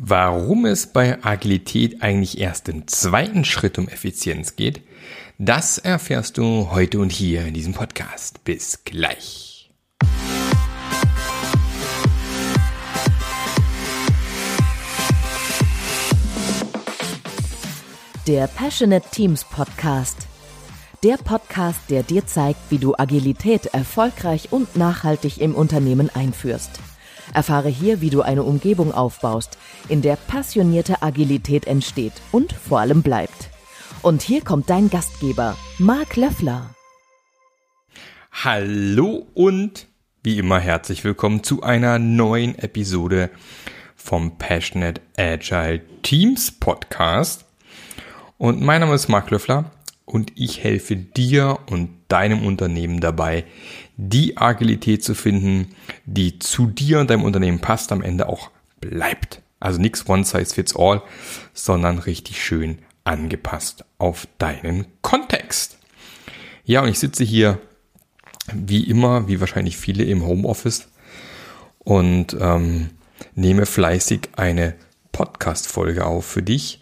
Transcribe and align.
Warum 0.00 0.64
es 0.64 0.86
bei 0.86 1.24
Agilität 1.24 2.02
eigentlich 2.02 2.38
erst 2.38 2.68
im 2.68 2.86
zweiten 2.86 3.44
Schritt 3.44 3.78
um 3.78 3.88
Effizienz 3.88 4.54
geht, 4.54 4.82
das 5.38 5.76
erfährst 5.78 6.38
du 6.38 6.70
heute 6.70 7.00
und 7.00 7.10
hier 7.10 7.44
in 7.44 7.52
diesem 7.52 7.74
Podcast. 7.74 8.44
Bis 8.44 8.84
gleich. 8.84 9.72
Der 18.28 18.46
Passionate 18.46 19.08
Teams 19.10 19.42
Podcast. 19.42 20.28
Der 21.02 21.16
Podcast, 21.16 21.80
der 21.88 22.04
dir 22.04 22.24
zeigt, 22.24 22.60
wie 22.70 22.78
du 22.78 22.94
Agilität 22.96 23.66
erfolgreich 23.66 24.52
und 24.52 24.76
nachhaltig 24.76 25.40
im 25.40 25.56
Unternehmen 25.56 26.08
einführst. 26.08 26.78
Erfahre 27.34 27.68
hier, 27.68 28.00
wie 28.00 28.10
du 28.10 28.22
eine 28.22 28.42
Umgebung 28.42 28.92
aufbaust, 28.92 29.58
in 29.88 30.02
der 30.02 30.16
passionierte 30.16 31.02
Agilität 31.02 31.66
entsteht 31.66 32.14
und 32.32 32.52
vor 32.52 32.80
allem 32.80 33.02
bleibt. 33.02 33.50
Und 34.02 34.22
hier 34.22 34.42
kommt 34.42 34.70
dein 34.70 34.90
Gastgeber, 34.90 35.56
Marc 35.78 36.16
Löffler. 36.16 36.74
Hallo 38.30 39.26
und 39.34 39.88
wie 40.22 40.38
immer 40.38 40.60
herzlich 40.60 41.04
willkommen 41.04 41.42
zu 41.42 41.62
einer 41.62 41.98
neuen 41.98 42.58
Episode 42.58 43.30
vom 43.96 44.38
Passionate 44.38 45.00
Agile 45.16 45.82
Teams 46.02 46.52
Podcast. 46.52 47.44
Und 48.36 48.60
mein 48.60 48.80
Name 48.80 48.94
ist 48.94 49.08
Marc 49.08 49.30
Löffler 49.30 49.70
und 50.04 50.32
ich 50.36 50.62
helfe 50.62 50.96
dir 50.96 51.58
und 51.66 51.97
deinem 52.08 52.44
Unternehmen 52.44 53.00
dabei, 53.00 53.44
die 53.96 54.36
Agilität 54.36 55.04
zu 55.04 55.14
finden, 55.14 55.74
die 56.04 56.38
zu 56.38 56.66
dir 56.66 57.00
und 57.00 57.10
deinem 57.10 57.24
Unternehmen 57.24 57.60
passt, 57.60 57.92
am 57.92 58.02
Ende 58.02 58.28
auch 58.28 58.50
bleibt. 58.80 59.42
Also 59.60 59.80
nichts 59.80 60.08
One 60.08 60.24
Size 60.24 60.54
Fits 60.54 60.76
All, 60.76 61.02
sondern 61.52 61.98
richtig 61.98 62.42
schön 62.42 62.78
angepasst 63.04 63.84
auf 63.98 64.28
deinen 64.38 64.86
Kontext. 65.02 65.78
Ja, 66.64 66.82
und 66.82 66.88
ich 66.88 66.98
sitze 66.98 67.24
hier 67.24 67.58
wie 68.52 68.84
immer, 68.84 69.28
wie 69.28 69.40
wahrscheinlich 69.40 69.76
viele 69.76 70.04
im 70.04 70.24
Homeoffice 70.24 70.88
und 71.78 72.36
ähm, 72.40 72.90
nehme 73.34 73.66
fleißig 73.66 74.30
eine 74.36 74.74
Podcast-Folge 75.12 76.06
auf 76.06 76.26
für 76.26 76.42
dich, 76.42 76.80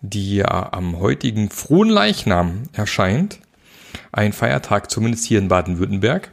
die 0.00 0.36
ja 0.36 0.72
am 0.72 0.98
heutigen 0.98 1.50
frohen 1.50 1.88
Leichnam 1.88 2.64
erscheint. 2.72 3.40
Ein 4.12 4.32
Feiertag, 4.32 4.90
zumindest 4.90 5.24
hier 5.24 5.38
in 5.38 5.48
Baden-Württemberg. 5.48 6.30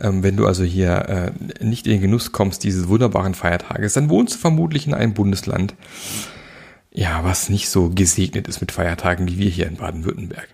Ähm, 0.00 0.22
wenn 0.22 0.36
du 0.36 0.46
also 0.46 0.64
hier 0.64 1.32
äh, 1.60 1.64
nicht 1.64 1.86
in 1.86 1.92
den 1.92 2.02
Genuss 2.02 2.32
kommst 2.32 2.64
dieses 2.64 2.88
wunderbaren 2.88 3.34
Feiertages, 3.34 3.94
dann 3.94 4.10
wohnst 4.10 4.34
du 4.34 4.38
vermutlich 4.38 4.86
in 4.86 4.94
einem 4.94 5.14
Bundesland, 5.14 5.74
ja, 6.90 7.24
was 7.24 7.48
nicht 7.48 7.68
so 7.68 7.90
gesegnet 7.90 8.48
ist 8.48 8.60
mit 8.60 8.72
Feiertagen 8.72 9.28
wie 9.28 9.38
wir 9.38 9.50
hier 9.50 9.66
in 9.66 9.76
Baden-Württemberg. 9.76 10.48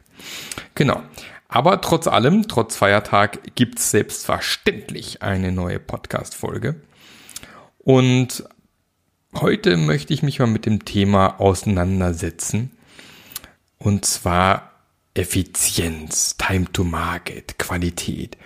Genau. 0.75 1.03
Aber 1.49 1.81
trotz 1.81 2.07
allem, 2.07 2.47
trotz 2.47 2.77
Feiertag, 2.77 3.57
gibt's 3.57 3.91
selbstverständlich 3.91 5.23
eine 5.23 5.51
neue 5.51 5.81
Podcast-Folge. 5.81 6.77
Und 7.79 8.45
heute 9.35 9.77
möchte 9.77 10.15
ich 10.15 10.23
mich 10.23 10.39
mal 10.39 10.47
mit 10.47 10.65
dem 10.65 10.85
Thema 10.85 11.41
auseinandersetzen. 11.41 12.71
Und 13.79 14.05
zwar 14.05 14.70
Effizienz, 15.15 16.37
Time 16.37 16.67
to 16.73 16.85
Market, 16.85 17.59
Qualität 17.59 18.37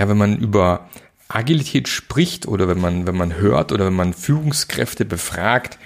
ja, 0.00 0.08
wenn 0.08 0.16
man 0.16 0.38
über 0.38 0.88
Agilität 1.28 1.86
spricht 1.86 2.48
oder 2.48 2.68
wenn 2.68 2.80
man, 2.80 3.06
wenn 3.06 3.16
man 3.16 3.34
hört 3.34 3.70
oder 3.70 3.84
wenn 3.84 3.94
man 3.94 4.14
Führungskräfte 4.14 5.04
befragt, 5.04 5.78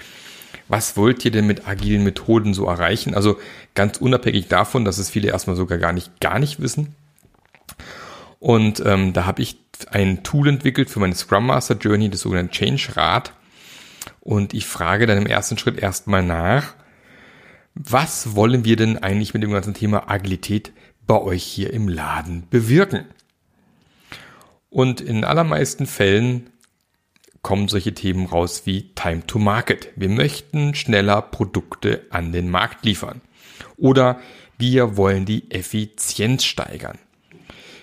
was 0.69 0.95
wollt 0.95 1.25
ihr 1.25 1.31
denn 1.31 1.45
mit 1.45 1.67
agilen 1.67 2.05
Methoden 2.05 2.53
so 2.53 2.65
erreichen? 2.65 3.13
Also 3.13 3.37
ganz 3.75 3.97
unabhängig 3.97 4.47
davon, 4.47 4.85
dass 4.85 4.99
es 4.99 5.09
viele 5.09 5.27
erstmal 5.27 5.57
sogar 5.57 5.77
gar 5.79 5.91
nicht, 5.91 6.21
gar 6.21 6.39
nicht 6.39 6.61
wissen. 6.61 6.95
Und 8.39 8.81
ähm, 8.85 9.11
da 9.11 9.25
habe 9.25 9.41
ich 9.41 9.57
ein 9.91 10.23
Tool 10.23 10.47
entwickelt 10.47 10.89
für 10.89 11.01
meine 11.01 11.13
Scrum 11.13 11.47
Master 11.47 11.75
Journey, 11.75 12.09
das 12.09 12.21
sogenannte 12.21 12.53
Change 12.53 12.95
Rad. 12.95 13.33
Und 14.21 14.53
ich 14.53 14.65
frage 14.65 15.07
dann 15.07 15.17
im 15.17 15.27
ersten 15.27 15.57
Schritt 15.57 15.77
erstmal 15.77 16.23
nach, 16.23 16.73
was 17.75 18.35
wollen 18.35 18.65
wir 18.65 18.77
denn 18.77 18.97
eigentlich 18.97 19.33
mit 19.33 19.43
dem 19.43 19.51
ganzen 19.51 19.73
Thema 19.73 20.09
Agilität 20.09 20.71
bei 21.05 21.21
euch 21.21 21.43
hier 21.43 21.71
im 21.73 21.87
Laden 21.87 22.47
bewirken? 22.49 23.05
Und 24.69 25.01
in 25.01 25.23
allermeisten 25.23 25.85
Fällen 25.85 26.49
kommen 27.41 27.67
solche 27.67 27.93
Themen 27.93 28.25
raus 28.25 28.63
wie 28.65 28.93
Time 28.95 29.27
to 29.27 29.39
Market. 29.39 29.89
Wir 29.95 30.09
möchten 30.09 30.73
schneller 30.73 31.21
Produkte 31.21 32.01
an 32.09 32.31
den 32.31 32.49
Markt 32.49 32.83
liefern. 32.85 33.21
Oder 33.77 34.19
wir 34.57 34.97
wollen 34.97 35.25
die 35.25 35.51
Effizienz 35.51 36.43
steigern. 36.43 36.97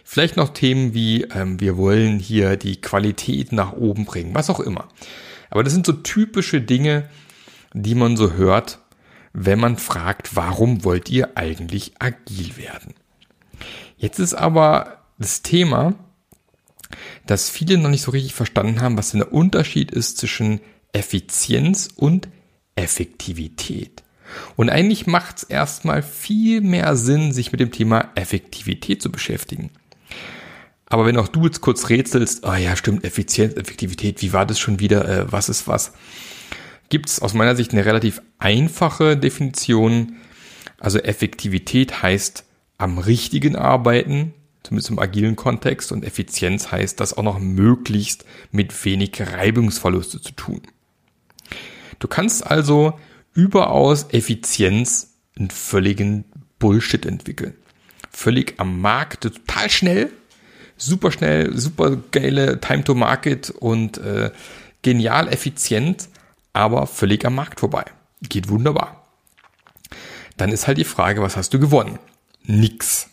Vielleicht 0.05 0.37
noch 0.37 0.51
Themen 0.51 0.95
wie 0.95 1.23
ähm, 1.25 1.61
wir 1.61 1.77
wollen 1.77 2.19
hier 2.19 2.57
die 2.57 2.81
Qualität 2.81 3.53
nach 3.53 3.73
oben 3.73 4.05
bringen, 4.05 4.35
was 4.35 4.51
auch 4.51 4.61
immer. 4.61 4.89
Aber 5.49 5.63
das 5.63 5.73
sind 5.73 5.87
so 5.87 5.93
typische 5.93 6.61
Dinge, 6.61 7.09
die 7.73 7.95
man 7.95 8.17
so 8.17 8.33
hört, 8.33 8.82
wenn 9.33 9.59
man 9.59 9.77
fragt, 9.77 10.37
warum 10.37 10.85
wollt 10.85 11.11
ihr 11.11 11.37
eigentlich 11.37 11.93
agil 11.99 12.57
werden? 12.57 12.95
Jetzt 13.97 14.19
ist 14.19 14.35
aber 14.35 14.99
das 15.19 15.43
Thema, 15.43 15.95
dass 17.27 17.49
viele 17.51 17.79
noch 17.79 17.91
nicht 17.91 18.03
so 18.03 18.11
richtig 18.11 18.35
verstanden 18.35 18.81
haben, 18.81 18.99
was 18.99 19.13
denn 19.13 19.21
der 19.21 19.33
Unterschied 19.33 19.91
ist 19.91 20.19
zwischen 20.19 20.61
Effizienz 20.93 21.89
und 21.95 22.29
Effektivität. 22.75 24.03
Und 24.57 24.71
eigentlich 24.71 25.07
macht 25.07 25.39
es 25.39 25.43
erstmal 25.45 26.03
viel 26.03 26.61
mehr 26.61 26.97
Sinn, 26.97 27.33
sich 27.33 27.53
mit 27.53 27.61
dem 27.61 27.71
Thema 27.71 28.11
Effektivität 28.15 29.03
zu 29.03 29.13
beschäftigen. 29.13 29.71
Aber 30.87 31.07
wenn 31.07 31.17
auch 31.17 31.29
du 31.29 31.47
jetzt 31.47 31.61
kurz 31.61 31.89
rätselst, 31.89 32.45
ah 32.45 32.53
oh 32.53 32.55
ja, 32.55 32.77
stimmt, 32.77 33.05
Effizienz, 33.05 33.55
Effektivität, 33.55 34.21
wie 34.21 34.33
war 34.33 34.45
das 34.45 34.59
schon 34.59 34.79
wieder, 34.79 35.09
äh, 35.09 35.33
was 35.33 35.49
ist 35.49 35.67
was, 35.67 35.93
gibt 36.93 37.09
es 37.09 37.23
aus 37.23 37.33
meiner 37.33 37.57
Sicht 37.57 37.73
eine 37.73 37.87
relativ 37.87 38.21
einfache 38.39 39.17
Definition. 39.17 40.17
Also 40.79 40.99
Effektivität 40.99 42.03
heißt 42.03 42.45
am 42.77 42.99
richtigen 42.99 43.57
Arbeiten, 43.57 44.35
zumindest 44.63 44.91
im 44.91 44.99
agilen 44.99 45.35
Kontext. 45.35 45.91
Und 45.91 46.05
Effizienz 46.05 46.71
heißt, 46.71 47.01
das 47.01 47.17
auch 47.17 47.23
noch 47.23 47.39
möglichst 47.39 48.27
mit 48.51 48.85
wenig 48.85 49.13
Reibungsverluste 49.19 50.21
zu 50.21 50.33
tun. 50.33 50.61
Du 51.99 52.09
kannst 52.09 52.47
also 52.47 52.99
überaus 53.33 54.09
Effizienz 54.11 55.15
in 55.35 55.49
völligen 55.49 56.27
Bullshit 56.59 57.07
entwickeln. 57.07 57.55
Völlig 58.11 58.61
am 58.61 58.83
Markt, 58.83 59.23
total 59.23 59.71
schnell, 59.71 60.13
super 60.77 61.11
schnell, 61.11 61.57
super 61.57 61.97
geile 62.11 62.61
Time 62.61 62.85
to 62.85 62.95
Market 62.95 63.49
und 63.49 63.97
äh, 63.97 64.31
genial 64.83 65.29
effizient, 65.29 66.11
aber 66.53 66.87
völlig 66.87 67.25
am 67.25 67.35
Markt 67.35 67.61
vorbei. 67.61 67.85
Geht 68.29 68.49
wunderbar. 68.49 69.05
Dann 70.37 70.51
ist 70.51 70.67
halt 70.67 70.79
die 70.79 70.85
Frage, 70.85 71.23
was 71.23 71.37
hast 71.37 71.53
du 71.55 71.59
gewonnen? 71.59 71.99
Nix. 72.45 73.09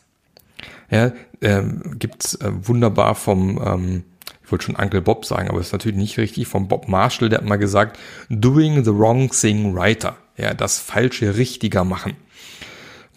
Ja, 0.89 1.11
ähm, 1.41 1.99
gibt's 1.99 2.35
äh, 2.35 2.51
wunderbar 2.51 3.15
vom, 3.15 3.61
ähm, 3.63 4.03
ich 4.43 4.51
wollte 4.51 4.65
schon 4.65 4.75
Uncle 4.75 5.01
Bob 5.01 5.25
sagen, 5.25 5.49
aber 5.49 5.59
ist 5.59 5.71
natürlich 5.71 5.97
nicht 5.97 6.17
richtig, 6.17 6.47
vom 6.47 6.67
Bob 6.67 6.87
Marshall, 6.87 7.29
der 7.29 7.39
hat 7.39 7.45
mal 7.45 7.57
gesagt, 7.57 7.99
doing 8.29 8.83
the 8.83 8.91
wrong 8.91 9.29
thing 9.29 9.77
righter. 9.77 10.17
Ja, 10.37 10.53
das 10.53 10.79
falsche 10.79 11.37
richtiger 11.37 11.83
machen. 11.83 12.15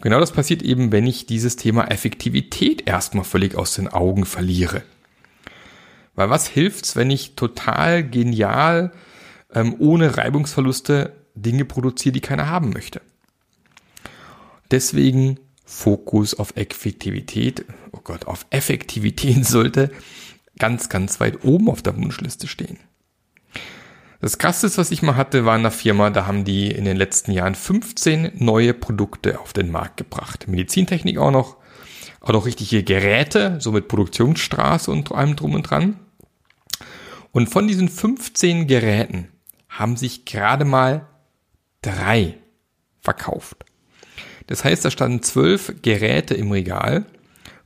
Genau 0.02 0.18
das 0.18 0.32
passiert 0.32 0.62
eben, 0.62 0.90
wenn 0.90 1.06
ich 1.06 1.26
dieses 1.26 1.54
Thema 1.54 1.84
Effektivität 1.84 2.88
erstmal 2.88 3.24
völlig 3.24 3.54
aus 3.54 3.74
den 3.74 3.86
Augen 3.86 4.24
verliere. 4.24 4.82
Weil 6.16 6.28
was 6.28 6.48
hilft's, 6.48 6.96
wenn 6.96 7.10
ich 7.10 7.36
total 7.36 8.02
genial, 8.02 8.92
ähm, 9.54 9.76
ohne 9.78 10.16
Reibungsverluste 10.16 11.12
Dinge 11.34 11.64
produziere, 11.64 12.12
die 12.12 12.20
keiner 12.20 12.48
haben 12.48 12.70
möchte? 12.70 13.00
Deswegen 14.70 15.38
Fokus 15.64 16.34
auf 16.34 16.56
Effektivität, 16.56 17.64
oh 17.92 18.00
Gott, 18.02 18.26
auf 18.26 18.46
Effektivität 18.50 19.46
sollte 19.46 19.90
ganz, 20.58 20.88
ganz 20.88 21.20
weit 21.20 21.44
oben 21.44 21.68
auf 21.68 21.82
der 21.82 21.96
Wunschliste 21.96 22.46
stehen. 22.46 22.78
Das 24.20 24.38
krasseste, 24.38 24.78
was 24.78 24.92
ich 24.92 25.02
mal 25.02 25.16
hatte, 25.16 25.44
war 25.44 25.56
in 25.56 25.62
einer 25.62 25.72
Firma, 25.72 26.10
da 26.10 26.26
haben 26.26 26.44
die 26.44 26.70
in 26.70 26.84
den 26.84 26.96
letzten 26.96 27.32
Jahren 27.32 27.56
15 27.56 28.32
neue 28.36 28.72
Produkte 28.72 29.40
auf 29.40 29.52
den 29.52 29.72
Markt 29.72 29.96
gebracht. 29.96 30.46
Medizintechnik 30.46 31.18
auch 31.18 31.32
noch, 31.32 31.56
auch 32.20 32.32
noch 32.32 32.46
richtige 32.46 32.84
Geräte, 32.84 33.56
so 33.58 33.72
mit 33.72 33.88
Produktionsstraße 33.88 34.92
und 34.92 35.10
allem 35.10 35.34
drum 35.34 35.54
und 35.54 35.64
dran. 35.64 35.98
Und 37.32 37.48
von 37.48 37.66
diesen 37.66 37.88
15 37.88 38.68
Geräten 38.68 39.31
haben 39.72 39.96
sich 39.96 40.24
gerade 40.26 40.64
mal 40.64 41.06
drei 41.80 42.38
verkauft. 43.00 43.64
Das 44.46 44.64
heißt, 44.64 44.84
da 44.84 44.90
standen 44.90 45.22
zwölf 45.22 45.72
Geräte 45.82 46.34
im 46.34 46.52
Regal, 46.52 47.06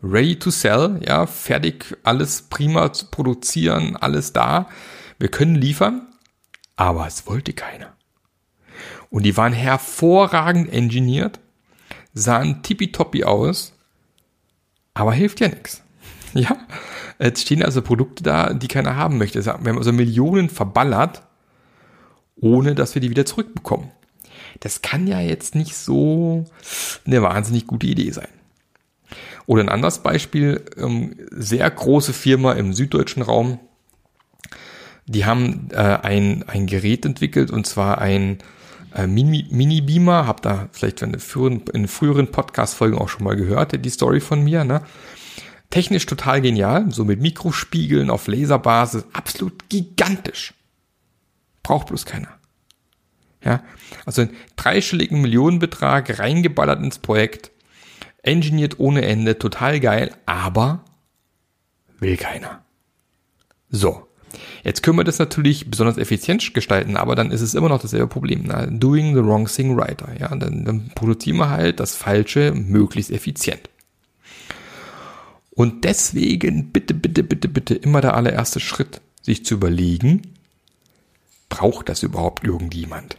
ready 0.02 0.38
to 0.38 0.50
sell, 0.50 1.00
ja, 1.04 1.26
fertig, 1.26 1.96
alles 2.04 2.42
prima 2.42 2.92
zu 2.92 3.06
produzieren, 3.06 3.96
alles 3.96 4.32
da. 4.32 4.68
Wir 5.18 5.28
können 5.28 5.56
liefern, 5.56 6.06
aber 6.76 7.06
es 7.06 7.26
wollte 7.26 7.52
keiner. 7.52 7.92
Und 9.10 9.24
die 9.24 9.36
waren 9.36 9.52
hervorragend 9.52 10.72
engineert, 10.72 11.40
sahen 12.14 12.62
tippitoppi 12.62 13.24
aus, 13.24 13.72
aber 14.94 15.12
hilft 15.12 15.40
ja 15.40 15.48
nichts. 15.48 15.82
Ja, 16.34 16.54
jetzt 17.18 17.40
stehen 17.40 17.62
also 17.62 17.80
Produkte 17.80 18.22
da, 18.22 18.52
die 18.52 18.68
keiner 18.68 18.94
haben 18.94 19.16
möchte. 19.16 19.42
Wir 19.42 19.54
haben 19.54 19.78
also 19.78 19.90
Millionen 19.90 20.50
verballert, 20.50 21.25
ohne 22.40 22.74
dass 22.74 22.94
wir 22.94 23.00
die 23.00 23.10
wieder 23.10 23.26
zurückbekommen. 23.26 23.90
Das 24.60 24.82
kann 24.82 25.06
ja 25.06 25.20
jetzt 25.20 25.54
nicht 25.54 25.76
so 25.76 26.44
eine 27.06 27.22
wahnsinnig 27.22 27.66
gute 27.66 27.86
Idee 27.86 28.10
sein. 28.10 28.28
Oder 29.46 29.62
ein 29.62 29.68
anderes 29.68 30.00
Beispiel, 30.00 30.64
ähm, 30.76 31.16
sehr 31.30 31.70
große 31.70 32.12
Firma 32.12 32.52
im 32.52 32.72
süddeutschen 32.72 33.22
Raum, 33.22 33.60
die 35.06 35.24
haben 35.24 35.68
äh, 35.70 35.76
ein, 35.76 36.44
ein 36.48 36.66
Gerät 36.66 37.04
entwickelt 37.06 37.50
und 37.50 37.66
zwar 37.66 37.98
ein 37.98 38.38
äh, 38.94 39.06
Mini-Beamer, 39.06 40.26
hab 40.26 40.42
da 40.42 40.68
vielleicht 40.72 41.02
in 41.02 41.18
früheren, 41.20 41.62
in 41.72 41.86
früheren 41.86 42.30
Podcast-Folgen 42.30 42.98
auch 42.98 43.08
schon 43.08 43.24
mal 43.24 43.36
gehört, 43.36 43.84
die 43.84 43.90
Story 43.90 44.20
von 44.20 44.42
mir, 44.42 44.64
ne? 44.64 44.82
Technisch 45.70 46.06
total 46.06 46.40
genial, 46.40 46.90
so 46.90 47.04
mit 47.04 47.20
Mikrospiegeln 47.20 48.08
auf 48.08 48.28
Laserbasis, 48.28 49.04
absolut 49.12 49.68
gigantisch. 49.68 50.54
Braucht 51.66 51.88
bloß 51.88 52.06
keiner. 52.06 52.28
Ja, 53.42 53.64
also 54.04 54.22
einen 54.22 54.36
dreistelligen 54.54 55.20
Millionenbetrag 55.20 56.20
reingeballert 56.20 56.80
ins 56.80 57.00
Projekt, 57.00 57.50
engineert 58.22 58.78
ohne 58.78 59.04
Ende, 59.04 59.36
total 59.36 59.80
geil, 59.80 60.12
aber 60.26 60.84
will 61.98 62.16
keiner. 62.16 62.64
So. 63.68 64.06
Jetzt 64.62 64.84
können 64.84 64.96
wir 64.96 65.02
das 65.02 65.18
natürlich 65.18 65.68
besonders 65.68 65.98
effizient 65.98 66.54
gestalten, 66.54 66.96
aber 66.96 67.16
dann 67.16 67.32
ist 67.32 67.40
es 67.40 67.54
immer 67.54 67.68
noch 67.68 67.82
dasselbe 67.82 68.06
Problem. 68.06 68.44
Na, 68.46 68.66
doing 68.66 69.16
the 69.16 69.24
wrong 69.24 69.48
thing 69.48 69.76
right. 69.76 70.00
Ja, 70.20 70.28
dann, 70.36 70.64
dann 70.64 70.92
produzieren 70.94 71.38
wir 71.38 71.50
halt 71.50 71.80
das 71.80 71.96
Falsche 71.96 72.52
möglichst 72.52 73.10
effizient. 73.10 73.70
Und 75.50 75.82
deswegen 75.82 76.70
bitte, 76.70 76.94
bitte, 76.94 77.24
bitte, 77.24 77.48
bitte 77.48 77.74
immer 77.74 78.02
der 78.02 78.14
allererste 78.14 78.60
Schritt, 78.60 79.00
sich 79.20 79.44
zu 79.44 79.54
überlegen, 79.54 80.35
braucht 81.48 81.88
das 81.88 82.02
überhaupt 82.02 82.44
irgendjemand? 82.44 83.16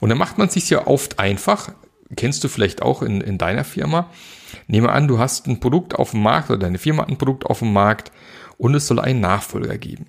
Und 0.00 0.08
dann 0.08 0.18
macht 0.18 0.38
man 0.38 0.48
es 0.48 0.54
sich 0.54 0.70
ja 0.70 0.86
oft 0.86 1.18
einfach, 1.18 1.72
kennst 2.14 2.44
du 2.44 2.48
vielleicht 2.48 2.82
auch 2.82 3.02
in, 3.02 3.20
in 3.20 3.38
deiner 3.38 3.64
Firma. 3.64 4.10
Nehme 4.68 4.90
an, 4.92 5.08
du 5.08 5.18
hast 5.18 5.46
ein 5.46 5.60
Produkt 5.60 5.94
auf 5.94 6.12
dem 6.12 6.22
Markt 6.22 6.50
oder 6.50 6.60
deine 6.60 6.78
Firma 6.78 7.02
hat 7.02 7.08
ein 7.08 7.18
Produkt 7.18 7.46
auf 7.46 7.58
dem 7.60 7.72
Markt 7.72 8.12
und 8.58 8.74
es 8.74 8.86
soll 8.86 9.00
einen 9.00 9.20
Nachfolger 9.20 9.76
geben. 9.76 10.06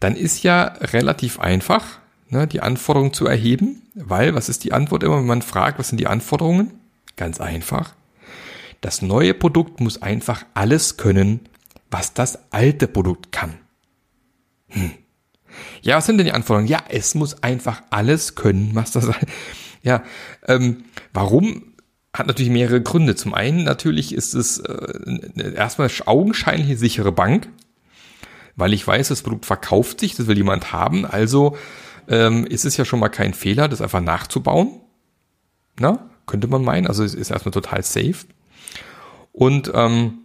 Dann 0.00 0.16
ist 0.16 0.42
ja 0.42 0.64
relativ 0.80 1.40
einfach, 1.40 1.98
ne, 2.28 2.46
die 2.46 2.60
Anforderungen 2.60 3.14
zu 3.14 3.26
erheben, 3.26 3.82
weil 3.94 4.34
was 4.34 4.48
ist 4.48 4.64
die 4.64 4.72
Antwort 4.72 5.02
immer, 5.02 5.18
wenn 5.18 5.26
man 5.26 5.42
fragt, 5.42 5.78
was 5.78 5.88
sind 5.88 5.98
die 5.98 6.06
Anforderungen? 6.06 6.74
Ganz 7.16 7.40
einfach. 7.40 7.94
Das 8.80 9.00
neue 9.00 9.32
Produkt 9.32 9.80
muss 9.80 10.02
einfach 10.02 10.44
alles 10.52 10.96
können, 10.96 11.40
was 11.90 12.12
das 12.12 12.52
alte 12.52 12.86
Produkt 12.86 13.32
kann. 13.32 13.54
Hm. 14.68 14.90
Ja, 15.82 15.96
was 15.96 16.06
sind 16.06 16.18
denn 16.18 16.26
die 16.26 16.32
Anforderungen? 16.32 16.68
Ja, 16.68 16.82
es 16.88 17.14
muss 17.14 17.42
einfach 17.42 17.82
alles 17.90 18.34
können, 18.34 18.70
was 18.74 18.92
das. 18.92 19.08
Ja, 19.82 20.02
ähm, 20.48 20.84
warum? 21.12 21.74
Hat 22.14 22.26
natürlich 22.26 22.50
mehrere 22.50 22.80
Gründe. 22.80 23.16
Zum 23.16 23.34
einen 23.34 23.64
natürlich 23.64 24.14
ist 24.14 24.32
es 24.32 24.58
äh, 24.60 25.52
erstmal 25.54 25.90
augenscheinlich 26.06 26.78
sichere 26.78 27.12
Bank, 27.12 27.50
weil 28.56 28.72
ich 28.72 28.86
weiß, 28.86 29.08
das 29.08 29.20
Produkt 29.20 29.44
verkauft 29.44 30.00
sich, 30.00 30.16
das 30.16 30.26
will 30.26 30.38
jemand 30.38 30.72
haben. 30.72 31.04
Also 31.04 31.58
ähm, 32.08 32.46
ist 32.46 32.64
es 32.64 32.78
ja 32.78 32.86
schon 32.86 32.98
mal 32.98 33.10
kein 33.10 33.34
Fehler, 33.34 33.68
das 33.68 33.82
einfach 33.82 34.00
nachzubauen. 34.00 34.80
Na, 35.78 36.08
könnte 36.26 36.48
man 36.48 36.64
meinen. 36.64 36.86
Also 36.86 37.04
es 37.04 37.14
ist 37.14 37.30
erstmal 37.30 37.52
total 37.52 37.82
safe. 37.82 38.26
Und 39.32 39.70
ähm, 39.74 40.20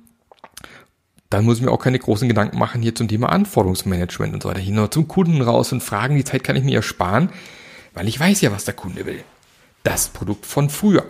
dann 1.30 1.46
muss 1.46 1.58
ich 1.58 1.64
mir 1.64 1.72
auch 1.72 1.82
keine 1.84 2.00
großen 2.00 2.28
Gedanken 2.28 2.58
machen 2.58 2.82
hier 2.82 2.96
zum 2.96 3.08
Thema 3.08 3.30
Anforderungsmanagement 3.30 4.34
und 4.34 4.44
so 4.44 4.50
weiter. 4.50 4.60
Hier 4.60 4.74
nur 4.74 4.90
zum 4.90 5.08
Kunden 5.08 5.42
raus 5.42 5.72
und 5.72 5.82
fragen, 5.82 6.16
die 6.16 6.24
Zeit 6.24 6.44
kann 6.44 6.56
ich 6.56 6.64
mir 6.64 6.78
ersparen, 6.78 7.30
weil 7.94 8.08
ich 8.08 8.20
weiß 8.20 8.42
ja, 8.42 8.52
was 8.52 8.66
der 8.66 8.74
Kunde 8.74 9.06
will. 9.06 9.24
Das 9.84 10.10
Produkt 10.10 10.46
von 10.46 10.70
früher. 10.70 11.06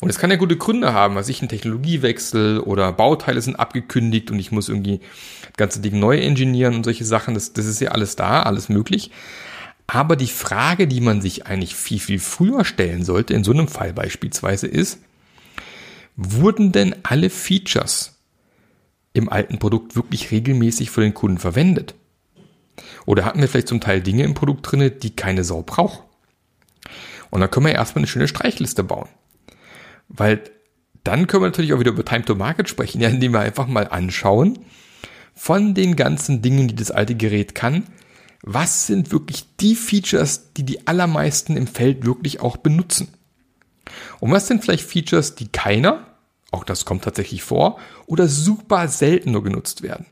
Und 0.00 0.10
es 0.10 0.18
kann 0.18 0.30
ja 0.30 0.36
gute 0.36 0.58
Gründe 0.58 0.92
haben, 0.92 1.14
was 1.14 1.30
ich 1.30 1.40
ein 1.40 1.48
Technologiewechsel 1.48 2.60
oder 2.60 2.92
Bauteile 2.92 3.40
sind 3.40 3.56
abgekündigt 3.56 4.30
und 4.30 4.38
ich 4.38 4.52
muss 4.52 4.68
irgendwie 4.68 5.00
ganze 5.56 5.80
Dinge 5.80 5.98
neu 5.98 6.18
engineieren 6.18 6.74
und 6.74 6.84
solche 6.84 7.06
Sachen. 7.06 7.32
Das, 7.32 7.54
das 7.54 7.64
ist 7.64 7.80
ja 7.80 7.92
alles 7.92 8.16
da, 8.16 8.42
alles 8.42 8.68
möglich. 8.68 9.10
Aber 9.86 10.16
die 10.16 10.26
Frage, 10.26 10.86
die 10.86 11.00
man 11.00 11.22
sich 11.22 11.46
eigentlich 11.46 11.74
viel, 11.74 12.00
viel 12.00 12.18
früher 12.18 12.66
stellen 12.66 13.04
sollte, 13.04 13.32
in 13.32 13.44
so 13.44 13.52
einem 13.52 13.68
Fall 13.68 13.94
beispielsweise, 13.94 14.66
ist, 14.66 14.98
wurden 16.16 16.72
denn 16.72 16.94
alle 17.02 17.30
Features 17.30 18.15
im 19.16 19.28
alten 19.28 19.58
Produkt 19.58 19.96
wirklich 19.96 20.30
regelmäßig 20.30 20.90
für 20.90 21.00
den 21.00 21.14
Kunden 21.14 21.38
verwendet? 21.38 21.94
Oder 23.06 23.24
hatten 23.24 23.40
wir 23.40 23.48
vielleicht 23.48 23.68
zum 23.68 23.80
Teil 23.80 24.00
Dinge 24.00 24.24
im 24.24 24.34
Produkt 24.34 24.70
drinne, 24.70 24.90
die 24.90 25.14
keine 25.14 25.44
Sau 25.44 25.62
braucht? 25.62 26.02
Und 27.30 27.40
dann 27.40 27.50
können 27.50 27.66
wir 27.66 27.74
erstmal 27.74 28.00
eine 28.00 28.06
schöne 28.06 28.28
Streichliste 28.28 28.84
bauen. 28.84 29.08
Weil 30.08 30.42
dann 31.04 31.26
können 31.26 31.42
wir 31.42 31.48
natürlich 31.48 31.72
auch 31.72 31.80
wieder 31.80 31.92
über 31.92 32.04
Time 32.04 32.24
to 32.24 32.34
Market 32.34 32.68
sprechen, 32.68 33.00
ja, 33.00 33.08
indem 33.08 33.32
wir 33.32 33.40
einfach 33.40 33.66
mal 33.66 33.88
anschauen, 33.88 34.58
von 35.34 35.74
den 35.74 35.96
ganzen 35.96 36.42
Dingen, 36.42 36.68
die 36.68 36.74
das 36.74 36.90
alte 36.90 37.14
Gerät 37.14 37.54
kann, 37.54 37.84
was 38.42 38.86
sind 38.86 39.12
wirklich 39.12 39.44
die 39.60 39.74
Features, 39.74 40.52
die 40.54 40.64
die 40.64 40.86
allermeisten 40.86 41.56
im 41.56 41.66
Feld 41.66 42.06
wirklich 42.06 42.40
auch 42.40 42.56
benutzen? 42.56 43.08
Und 44.20 44.30
was 44.30 44.46
sind 44.46 44.62
vielleicht 44.62 44.88
Features, 44.88 45.34
die 45.34 45.48
keiner, 45.48 46.06
auch 46.50 46.64
das 46.64 46.84
kommt 46.84 47.04
tatsächlich 47.04 47.42
vor, 47.42 47.78
oder 48.06 48.28
super 48.28 48.88
selten 48.88 49.32
nur 49.32 49.42
genutzt 49.42 49.82
werden. 49.82 50.06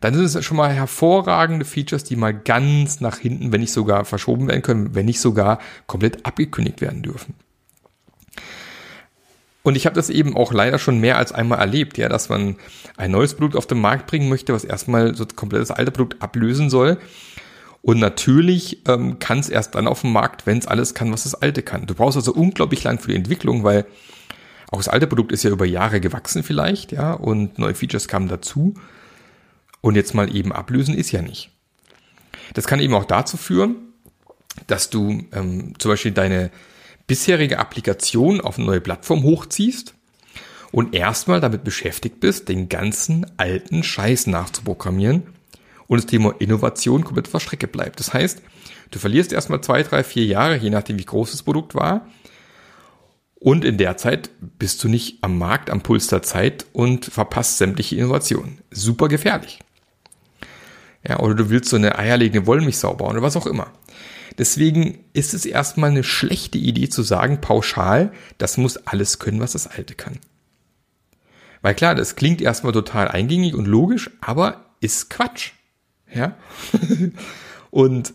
Dann 0.00 0.14
sind 0.14 0.24
es 0.24 0.44
schon 0.44 0.56
mal 0.56 0.72
hervorragende 0.72 1.64
Features, 1.64 2.02
die 2.02 2.16
mal 2.16 2.34
ganz 2.34 3.00
nach 3.00 3.18
hinten, 3.18 3.52
wenn 3.52 3.60
nicht 3.60 3.72
sogar 3.72 4.04
verschoben 4.04 4.48
werden 4.48 4.62
können, 4.62 4.94
wenn 4.96 5.06
nicht 5.06 5.20
sogar 5.20 5.60
komplett 5.86 6.26
abgekündigt 6.26 6.80
werden 6.80 7.02
dürfen. 7.02 7.34
Und 9.62 9.76
ich 9.76 9.86
habe 9.86 9.94
das 9.94 10.10
eben 10.10 10.36
auch 10.36 10.52
leider 10.52 10.80
schon 10.80 10.98
mehr 10.98 11.18
als 11.18 11.30
einmal 11.30 11.60
erlebt, 11.60 11.98
ja, 11.98 12.08
dass 12.08 12.28
man 12.28 12.56
ein 12.96 13.12
neues 13.12 13.34
Produkt 13.34 13.54
auf 13.54 13.68
den 13.68 13.80
Markt 13.80 14.08
bringen 14.08 14.28
möchte, 14.28 14.52
was 14.52 14.64
erstmal 14.64 15.14
so 15.14 15.24
komplett 15.24 15.62
das 15.62 15.70
alte 15.70 15.92
Produkt 15.92 16.20
ablösen 16.20 16.68
soll. 16.68 16.98
Und 17.80 17.98
natürlich 17.98 18.86
ähm, 18.88 19.18
kann 19.20 19.38
es 19.38 19.48
erst 19.48 19.74
dann 19.76 19.86
auf 19.86 20.00
dem 20.00 20.12
Markt, 20.12 20.46
wenn 20.46 20.58
es 20.58 20.66
alles 20.66 20.94
kann, 20.94 21.12
was 21.12 21.24
das 21.24 21.34
alte 21.34 21.62
kann. 21.62 21.86
Du 21.86 21.94
brauchst 21.94 22.16
also 22.16 22.32
unglaublich 22.32 22.82
lang 22.82 22.98
für 22.98 23.08
die 23.08 23.16
Entwicklung, 23.16 23.62
weil 23.62 23.86
auch 24.72 24.78
das 24.78 24.88
alte 24.88 25.06
Produkt 25.06 25.32
ist 25.32 25.44
ja 25.44 25.50
über 25.50 25.66
Jahre 25.66 26.00
gewachsen 26.00 26.42
vielleicht, 26.42 26.92
ja, 26.92 27.12
und 27.12 27.58
neue 27.58 27.74
Features 27.74 28.08
kamen 28.08 28.28
dazu. 28.28 28.74
Und 29.82 29.96
jetzt 29.96 30.14
mal 30.14 30.34
eben 30.34 30.50
ablösen 30.50 30.94
ist 30.94 31.12
ja 31.12 31.20
nicht. 31.20 31.50
Das 32.54 32.66
kann 32.66 32.80
eben 32.80 32.94
auch 32.94 33.04
dazu 33.04 33.36
führen, 33.36 33.76
dass 34.66 34.88
du 34.88 35.24
ähm, 35.32 35.74
zum 35.78 35.90
Beispiel 35.90 36.12
deine 36.12 36.50
bisherige 37.06 37.58
Applikation 37.58 38.40
auf 38.40 38.56
eine 38.56 38.66
neue 38.66 38.80
Plattform 38.80 39.24
hochziehst 39.24 39.94
und 40.70 40.94
erstmal 40.94 41.40
damit 41.40 41.64
beschäftigt 41.64 42.20
bist, 42.20 42.48
den 42.48 42.70
ganzen 42.70 43.26
alten 43.36 43.82
Scheiß 43.82 44.26
nachzuprogrammieren 44.26 45.24
und 45.86 45.98
das 45.98 46.06
Thema 46.06 46.34
Innovation 46.38 47.04
komplett 47.04 47.34
auf 47.34 47.42
Strecke 47.42 47.66
bleibt. 47.68 48.00
Das 48.00 48.14
heißt, 48.14 48.40
du 48.90 48.98
verlierst 48.98 49.34
erstmal 49.34 49.60
zwei, 49.60 49.82
drei, 49.82 50.02
vier 50.02 50.24
Jahre, 50.24 50.56
je 50.56 50.70
nachdem 50.70 50.98
wie 50.98 51.04
groß 51.04 51.32
das 51.32 51.42
Produkt 51.42 51.74
war, 51.74 52.06
und 53.42 53.64
in 53.64 53.76
der 53.76 53.96
Zeit 53.96 54.30
bist 54.40 54.84
du 54.84 54.88
nicht 54.88 55.18
am 55.22 55.36
Markt, 55.36 55.68
am 55.68 55.82
Puls 55.82 56.06
der 56.06 56.22
Zeit 56.22 56.66
und 56.72 57.06
verpasst 57.06 57.58
sämtliche 57.58 57.96
Innovationen. 57.96 58.58
Super 58.70 59.08
gefährlich. 59.08 59.58
Ja, 61.06 61.18
oder 61.18 61.34
du 61.34 61.50
willst 61.50 61.68
so 61.68 61.76
eine 61.76 61.98
eierlegende 61.98 62.46
Wollmilchsau 62.46 62.94
bauen 62.94 63.12
oder 63.12 63.22
was 63.22 63.36
auch 63.36 63.46
immer. 63.46 63.72
Deswegen 64.38 65.04
ist 65.12 65.34
es 65.34 65.44
erstmal 65.44 65.90
eine 65.90 66.04
schlechte 66.04 66.56
Idee 66.56 66.88
zu 66.88 67.02
sagen, 67.02 67.40
pauschal, 67.40 68.12
das 68.38 68.58
muss 68.58 68.76
alles 68.76 69.18
können, 69.18 69.40
was 69.40 69.52
das 69.52 69.66
Alte 69.66 69.94
kann. 69.96 70.20
Weil 71.62 71.74
klar, 71.74 71.96
das 71.96 72.14
klingt 72.14 72.40
erstmal 72.40 72.72
total 72.72 73.08
eingängig 73.08 73.54
und 73.54 73.66
logisch, 73.66 74.08
aber 74.20 74.66
ist 74.80 75.10
Quatsch. 75.10 75.50
Ja? 76.14 76.36
und 77.70 78.14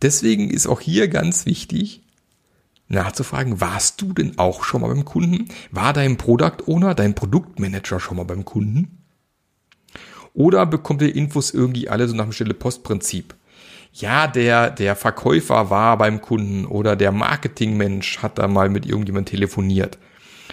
deswegen 0.00 0.48
ist 0.48 0.66
auch 0.66 0.80
hier 0.80 1.08
ganz 1.08 1.44
wichtig, 1.44 2.00
nachzufragen, 2.90 3.60
warst 3.60 4.02
du 4.02 4.12
denn 4.12 4.38
auch 4.38 4.64
schon 4.64 4.82
mal 4.82 4.88
beim 4.88 5.04
Kunden? 5.04 5.48
War 5.70 5.92
dein 5.92 6.16
Product 6.16 6.66
Owner, 6.66 6.94
dein 6.94 7.14
Produktmanager 7.14 8.00
schon 8.00 8.16
mal 8.16 8.24
beim 8.24 8.44
Kunden? 8.44 8.98
Oder 10.34 10.66
bekommt 10.66 11.02
ihr 11.02 11.14
Infos 11.14 11.52
irgendwie 11.52 11.88
alle 11.88 12.06
so 12.08 12.14
nach 12.14 12.24
dem 12.24 12.32
Stille-Post-Prinzip? 12.32 13.34
Ja, 13.92 14.28
der, 14.28 14.70
der 14.70 14.94
Verkäufer 14.94 15.70
war 15.70 15.98
beim 15.98 16.20
Kunden 16.20 16.64
oder 16.64 16.94
der 16.94 17.10
Marketingmensch 17.10 18.18
hat 18.18 18.38
da 18.38 18.46
mal 18.46 18.68
mit 18.68 18.86
irgendjemand 18.86 19.28
telefoniert. 19.28 19.98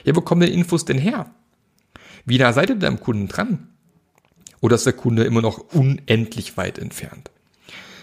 Ja, 0.03 0.15
wo 0.15 0.21
kommen 0.21 0.41
die 0.41 0.53
Infos 0.53 0.85
denn 0.85 0.97
her? 0.97 1.29
Wie 2.25 2.39
nah 2.39 2.53
seid 2.53 2.69
ihr 2.69 2.75
denn 2.75 2.93
am 2.93 2.99
Kunden 2.99 3.27
dran? 3.27 3.67
Oder 4.59 4.75
ist 4.75 4.85
der 4.85 4.93
Kunde 4.93 5.23
immer 5.23 5.41
noch 5.41 5.59
unendlich 5.73 6.57
weit 6.57 6.79
entfernt? 6.79 7.29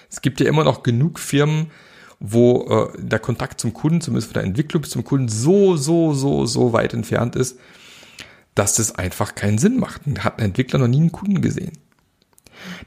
Es 0.08 0.22
gibt 0.22 0.40
ja 0.40 0.46
immer 0.46 0.62
noch 0.62 0.84
genug 0.84 1.18
Firmen, 1.18 1.72
wo 2.20 2.90
äh, 2.94 3.02
der 3.02 3.18
Kontakt 3.18 3.60
zum 3.60 3.72
Kunden, 3.72 4.00
zumindest 4.00 4.28
von 4.28 4.34
der 4.34 4.44
Entwicklung 4.44 4.82
bis 4.82 4.90
zum 4.90 5.04
Kunden, 5.04 5.28
so, 5.28 5.76
so, 5.76 6.14
so, 6.14 6.46
so 6.46 6.72
weit 6.72 6.94
entfernt 6.94 7.36
ist, 7.36 7.58
dass 8.54 8.74
das 8.76 8.94
einfach 8.94 9.34
keinen 9.34 9.58
Sinn 9.58 9.78
macht. 9.78 10.02
Hat 10.20 10.38
ein 10.38 10.46
Entwickler 10.46 10.78
noch 10.78 10.88
nie 10.88 11.00
einen 11.00 11.12
Kunden 11.12 11.40
gesehen. 11.40 11.72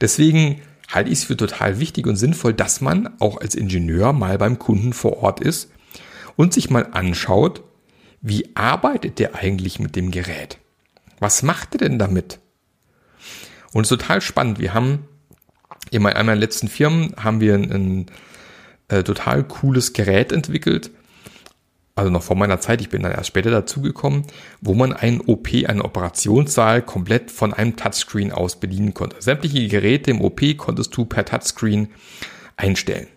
Deswegen 0.02 0.62
halte 0.90 1.10
ich 1.10 1.20
es 1.20 1.26
für 1.26 1.38
total 1.38 1.80
wichtig 1.80 2.08
und 2.08 2.16
sinnvoll, 2.16 2.54
dass 2.54 2.82
man 2.82 3.10
auch 3.20 3.42
als 3.42 3.56
Ingenieur 3.56 4.14
mal 4.14 4.38
beim 4.38 4.58
Kunden 4.58 4.94
vor 4.94 5.18
Ort 5.22 5.40
ist 5.40 5.70
und 6.36 6.54
sich 6.54 6.70
mal 6.70 6.88
anschaut, 6.92 7.64
wie 8.22 8.56
arbeitet 8.56 9.20
der 9.20 9.36
eigentlich 9.36 9.80
mit 9.80 9.96
dem 9.96 10.12
Gerät? 10.12 10.60
Was 11.20 11.44
macht 11.44 11.76
er 11.76 11.80
denn 11.80 12.00
damit? 12.00 12.40
Und 13.74 13.86
es 13.86 13.92
ist 13.92 14.00
total 14.00 14.22
spannend. 14.22 14.60
Wir 14.60 14.74
haben 14.74 15.06
in 15.92 16.06
einer 16.06 16.24
meiner 16.24 16.36
letzten 16.36 16.68
Firmen 16.68 17.14
haben 17.18 17.42
wir 17.42 17.54
ein, 17.56 17.72
ein 17.72 18.06
äh, 18.90 19.04
total 19.04 19.44
cooles 19.44 19.94
Gerät 19.94 20.32
entwickelt. 20.32 20.92
Also 21.96 22.12
noch 22.12 22.22
vor 22.22 22.36
meiner 22.36 22.60
Zeit, 22.60 22.80
ich 22.82 22.90
bin 22.90 23.02
dann 23.02 23.12
erst 23.12 23.28
später 23.28 23.50
dazugekommen, 23.50 24.24
wo 24.62 24.76
man 24.76 24.94
einen 24.94 25.20
OP, 25.20 25.48
einen 25.66 25.82
Operationssaal 25.82 26.84
komplett 26.84 27.32
von 27.32 27.54
einem 27.54 27.76
Touchscreen 27.76 28.32
aus 28.32 28.60
bedienen 28.60 28.94
konnte. 28.94 29.20
Sämtliche 29.20 29.68
Geräte 29.68 30.12
im 30.12 30.22
OP 30.22 30.42
konntest 30.58 30.96
du 30.96 31.06
per 31.06 31.26
Touchscreen 31.26 31.88
einstellen. 32.56 33.08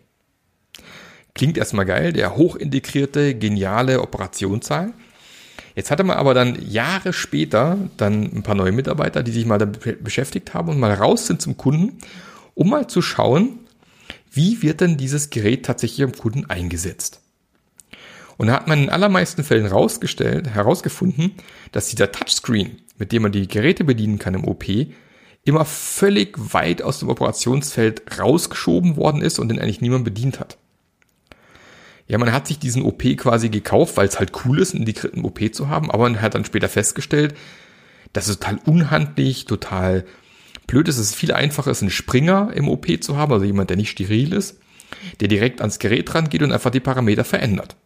Klingt 1.34 1.58
erstmal 1.58 1.84
geil, 1.84 2.14
der 2.14 2.36
hochintegrierte, 2.36 3.34
geniale 3.34 4.00
Operationssaal. 4.00 4.94
Jetzt 5.74 5.90
hatte 5.90 6.02
man 6.02 6.16
aber 6.16 6.32
dann 6.32 6.58
Jahre 6.66 7.12
später 7.12 7.78
dann 7.98 8.24
ein 8.34 8.42
paar 8.42 8.54
neue 8.54 8.72
Mitarbeiter, 8.72 9.22
die 9.22 9.30
sich 9.30 9.46
mal 9.46 9.58
damit 9.58 10.02
beschäftigt 10.02 10.54
haben 10.54 10.70
und 10.70 10.80
mal 10.80 10.92
raus 10.94 11.26
sind 11.26 11.40
zum 11.40 11.56
Kunden, 11.56 11.98
um 12.54 12.70
mal 12.70 12.88
zu 12.88 13.02
schauen, 13.02 13.60
wie 14.30 14.62
wird 14.62 14.80
denn 14.80 14.96
dieses 14.96 15.30
Gerät 15.30 15.64
tatsächlich 15.64 16.04
am 16.04 16.12
Kunden 16.12 16.48
eingesetzt? 16.48 17.20
Und 18.36 18.46
da 18.46 18.54
hat 18.54 18.68
man 18.68 18.84
in 18.84 18.90
allermeisten 18.90 19.44
Fällen 19.44 19.66
herausgestellt, 19.66 20.48
herausgefunden, 20.48 21.32
dass 21.72 21.88
dieser 21.88 22.10
Touchscreen, 22.10 22.78
mit 22.96 23.12
dem 23.12 23.22
man 23.22 23.32
die 23.32 23.48
Geräte 23.48 23.84
bedienen 23.84 24.18
kann 24.18 24.34
im 24.34 24.48
OP, 24.48 24.64
immer 25.44 25.64
völlig 25.64 26.36
weit 26.38 26.80
aus 26.82 27.00
dem 27.00 27.08
Operationsfeld 27.08 28.18
rausgeschoben 28.18 28.96
worden 28.96 29.20
ist 29.20 29.38
und 29.38 29.48
den 29.48 29.58
eigentlich 29.58 29.80
niemand 29.80 30.04
bedient 30.04 30.40
hat. 30.40 30.56
Ja, 32.06 32.18
man 32.18 32.32
hat 32.32 32.46
sich 32.46 32.58
diesen 32.58 32.82
OP 32.82 33.02
quasi 33.18 33.50
gekauft, 33.50 33.96
weil 33.96 34.08
es 34.08 34.18
halt 34.18 34.32
cool 34.44 34.58
ist, 34.58 34.74
einen 34.74 34.86
integrierten 34.86 35.24
OP 35.24 35.40
zu 35.54 35.68
haben, 35.68 35.90
aber 35.90 36.04
man 36.04 36.20
hat 36.20 36.34
dann 36.34 36.44
später 36.44 36.68
festgestellt, 36.68 37.34
dass 38.12 38.28
es 38.28 38.38
total 38.38 38.58
unhandlich, 38.64 39.44
total 39.44 40.04
blöd 40.70 40.88
ist. 40.88 40.98
Es 40.98 41.08
ist 41.08 41.16
viel 41.16 41.32
einfacher, 41.32 41.74
einen 41.80 41.90
Springer 41.90 42.52
im 42.54 42.68
OP 42.68 42.86
zu 43.02 43.16
haben, 43.16 43.32
also 43.32 43.44
jemand, 43.44 43.70
der 43.70 43.76
nicht 43.76 43.90
steril 43.90 44.32
ist, 44.32 44.58
der 45.20 45.28
direkt 45.28 45.60
ans 45.60 45.78
Gerät 45.78 46.14
rangeht 46.14 46.42
und 46.42 46.52
einfach 46.52 46.70
die 46.70 46.80
Parameter 46.80 47.24
verändert. 47.24 47.76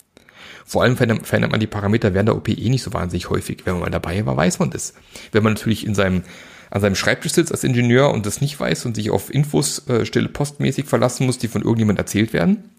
Vor 0.66 0.82
allem 0.82 0.96
verändert 0.96 1.50
man 1.50 1.60
die 1.60 1.66
Parameter 1.66 2.14
während 2.14 2.28
der 2.28 2.36
OP 2.36 2.48
eh 2.48 2.68
nicht 2.68 2.82
so 2.82 2.92
wahnsinnig 2.92 3.28
häufig. 3.30 3.62
Wenn 3.64 3.74
man 3.74 3.82
mal 3.82 3.90
dabei 3.90 4.24
war, 4.24 4.36
weiß 4.36 4.58
man 4.58 4.70
das. 4.70 4.94
Wenn 5.32 5.42
man 5.42 5.54
natürlich 5.54 5.86
in 5.86 5.94
seinem, 5.94 6.22
an 6.70 6.80
seinem 6.80 6.94
Schreibtisch 6.94 7.32
sitzt 7.32 7.52
als 7.52 7.64
Ingenieur 7.64 8.10
und 8.10 8.26
das 8.26 8.40
nicht 8.40 8.58
weiß 8.58 8.86
und 8.86 8.96
sich 8.96 9.10
auf 9.10 9.32
Infos 9.32 9.86
äh, 9.88 10.06
stille 10.06 10.28
postmäßig 10.28 10.86
verlassen 10.86 11.26
muss, 11.26 11.38
die 11.38 11.48
von 11.48 11.62
irgendjemand 11.62 11.98
erzählt 11.98 12.32
werden, 12.32 12.70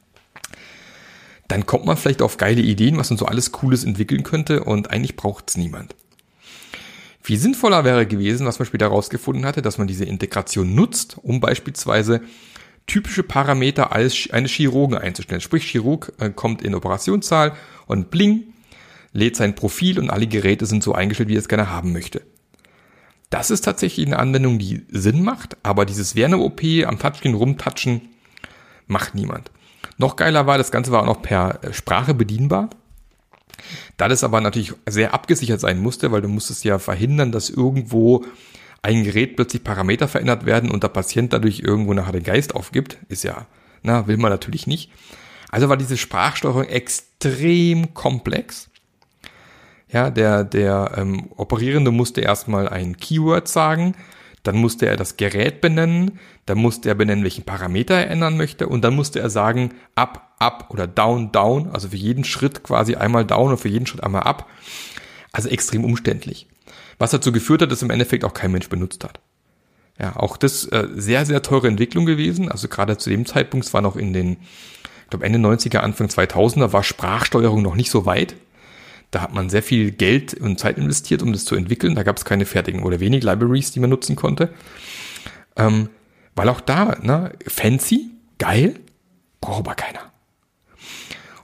dann 1.47 1.65
kommt 1.67 1.85
man 1.85 1.97
vielleicht 1.97 2.24
auf 2.24 2.38
geile 2.38 2.62
Ideen, 2.62 2.97
was 2.97 3.12
man 3.12 3.17
so 3.17 3.27
alles 3.27 3.51
Cooles 3.51 3.83
entwickeln 3.83 4.24
könnte 4.24 4.63
und 4.63 4.89
eigentlich 4.89 5.15
braucht 5.15 5.50
es 5.50 5.57
niemand. 5.57 5.95
Viel 7.25 7.39
sinnvoller 7.39 7.84
wäre 7.84 8.05
gewesen, 8.05 8.46
was 8.46 8.60
man 8.60 8.67
später 8.67 8.86
herausgefunden 8.86 9.48
hatte, 9.48 9.63
dass 9.63 9.79
man 9.79 9.88
diese 9.88 10.05
Integration 10.05 10.75
nutzt, 10.75 11.17
um 11.24 11.39
beispielsweise 11.39 12.22
typische 12.86 13.24
Parameter 13.24 13.91
eines, 13.91 14.29
eines 14.29 14.51
Chirurgen 14.51 14.96
einzustellen. 14.96 15.41
Sprich, 15.41 15.63
Chirurg 15.63 16.13
äh, 16.20 16.29
kommt 16.29 16.62
in 16.62 16.75
Operationssaal 16.75 17.53
und 17.88 18.12
bling, 18.12 18.53
lädt 19.12 19.38
sein 19.38 19.55
Profil 19.55 19.98
und 19.98 20.12
alle 20.12 20.27
Geräte 20.27 20.67
sind 20.67 20.84
so 20.84 20.94
eingestellt, 20.94 21.27
wie 21.29 21.36
er 21.36 21.39
es 21.39 21.48
gerne 21.48 21.72
haben 21.72 21.94
möchte. 21.94 22.22
Das 23.32 23.50
ist 23.50 23.62
tatsächlich 23.62 24.05
eine 24.05 24.20
Anwendung, 24.20 24.60
die 24.60 24.86
Sinn 24.91 25.24
macht, 25.24 25.58
aber 25.63 25.88
dieses 25.88 26.15
während 26.15 26.36
OP 26.36 26.62
am 26.86 27.00
Touchscreen 27.00 27.34
rumtatschen 27.34 28.01
macht 28.86 29.15
niemand. 29.15 29.50
Noch 29.98 30.15
geiler 30.15 30.46
war, 30.46 30.60
das 30.60 30.70
Ganze 30.70 30.91
war 30.91 31.01
auch 31.01 31.08
noch 31.08 31.24
per 31.24 31.63
äh, 31.63 31.74
Sprache 31.74 32.13
bedienbar. 32.13 32.70
Da 33.98 34.07
das 34.07 34.24
aber 34.24 34.41
natürlich 34.41 34.74
sehr 34.88 35.13
abgesichert 35.13 35.60
sein 35.60 35.79
musste, 35.79 36.12
weil 36.12 36.22
du 36.22 36.27
musstest 36.27 36.63
ja 36.63 36.79
verhindern, 36.79 37.31
dass 37.31 37.50
irgendwo 37.50 38.25
ein 38.81 39.03
Gerät 39.03 39.36
plötzlich 39.36 39.63
Parameter 39.63 40.07
verändert 40.07 40.45
werden 40.45 40.69
und 40.69 40.84
der 40.84 40.89
Patient 40.89 41.34
dadurch 41.34 41.60
irgendwo 41.60 41.93
nachher 41.93 42.12
den 42.12 42.24
Geist 42.24 42.53
aufgibt, 42.53 42.98
ist 43.10 43.24
ja, 43.24 43.48
na, 43.81 44.07
will 44.07 44.17
man 44.17 44.31
natürlich 44.31 44.67
nicht. 44.67 44.91
Also 45.50 45.69
war 45.69 45.77
diese 45.77 45.98
Sprachsteuerung 45.98 46.65
extrem 46.65 47.93
komplex. 47.93 48.69
Ja, 49.89 50.10
der, 50.10 50.43
der 50.43 50.91
ähm, 50.98 51.29
Operierende 51.38 51.91
musste 51.91 52.22
erstmal 52.22 52.67
ein 52.67 52.98
Keyword 52.98 53.48
sagen, 53.48 53.95
dann 54.43 54.57
musste 54.57 54.86
er 54.86 54.98
das 54.98 55.17
Gerät 55.17 55.62
benennen, 55.62 56.19
dann 56.46 56.60
musste 56.60 56.90
er 56.90 56.96
benennen, 56.96 57.24
welchen 57.24 57.44
Parameter 57.44 57.96
er 57.96 58.10
ändern 58.10 58.38
möchte 58.38 58.68
und 58.68 58.84
dann 58.84 58.96
musste 58.96 59.20
er 59.20 59.30
sagen, 59.30 59.74
up, 59.96 60.36
up 60.38 60.68
oder 60.70 60.86
down, 60.88 61.32
down, 61.32 61.72
also 61.72 61.90
für 61.90 61.96
jeden 61.96 62.24
Schritt 62.24 62.64
quasi 62.64 62.96
einmal 62.96 63.25
down 63.25 63.52
und 63.52 63.58
für 63.58 63.70
jeden 63.70 63.88
Schritt 63.88 64.04
einmal 64.04 64.24
up. 64.24 64.48
Also 65.32 65.50
extrem 65.50 65.84
umständlich. 65.84 66.48
Was 66.98 67.12
dazu 67.12 67.32
geführt 67.32 67.62
hat, 67.62 67.72
dass 67.72 67.82
im 67.82 67.90
Endeffekt 67.90 68.24
auch 68.24 68.34
kein 68.34 68.52
Mensch 68.52 68.70
benutzt 68.70 69.04
hat. 69.04 69.20
Ja, 70.00 70.16
auch 70.16 70.38
das 70.38 70.66
äh, 70.66 70.88
sehr, 70.96 71.25
sehr 71.25 71.42
teure 71.42 71.68
Entwicklung 71.68 72.06
gewesen. 72.06 72.52
Also 72.52 72.68
gerade 72.68 72.98
zu 72.98 73.10
dem 73.10 73.25
Zeitpunkt, 73.25 73.66
es 73.66 73.74
war 73.74 73.82
noch 73.82 73.96
in 73.96 74.14
den, 74.14 74.38
ich 75.04 75.10
glaube 75.10 75.25
Ende 75.25 75.40
90er, 75.40 75.78
Anfang 75.78 76.08
2000er, 76.08 76.74
war 76.74 76.84
Sprachsteuerung 76.84 77.62
noch 77.62 77.75
nicht 77.75 77.92
so 77.92 78.06
weit. 78.06 78.36
Da 79.12 79.22
hat 79.22 79.34
man 79.34 79.50
sehr 79.50 79.64
viel 79.64 79.92
Geld 79.92 80.34
und 80.34 80.60
Zeit 80.60 80.78
investiert, 80.78 81.22
um 81.22 81.32
das 81.32 81.46
zu 81.46 81.56
entwickeln. 81.56 81.96
Da 81.96 82.04
gab 82.04 82.18
es 82.18 82.25
keine 82.25 82.46
fertigen 82.46 82.84
oder 82.84 83.00
wenig 83.00 83.24
Libraries, 83.24 83.72
die 83.72 83.80
man 83.80 83.90
nutzen 83.90 84.16
konnte. 84.16 84.50
Ähm, 85.56 85.90
weil 86.36 86.50
auch 86.50 86.62
da, 86.62 86.98
ne, 87.01 87.32
fancy, 87.48 88.12
geil, 88.38 88.80
braucht 89.42 89.60
aber 89.60 89.75
keiner. 89.75 90.12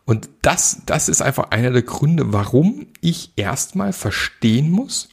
Und 0.05 0.29
das, 0.41 0.81
das 0.85 1.09
ist 1.09 1.21
einfach 1.21 1.51
einer 1.51 1.71
der 1.71 1.83
Gründe, 1.83 2.33
warum 2.33 2.87
ich 2.99 3.31
erstmal 3.35 3.93
verstehen 3.93 4.69
muss, 4.69 5.09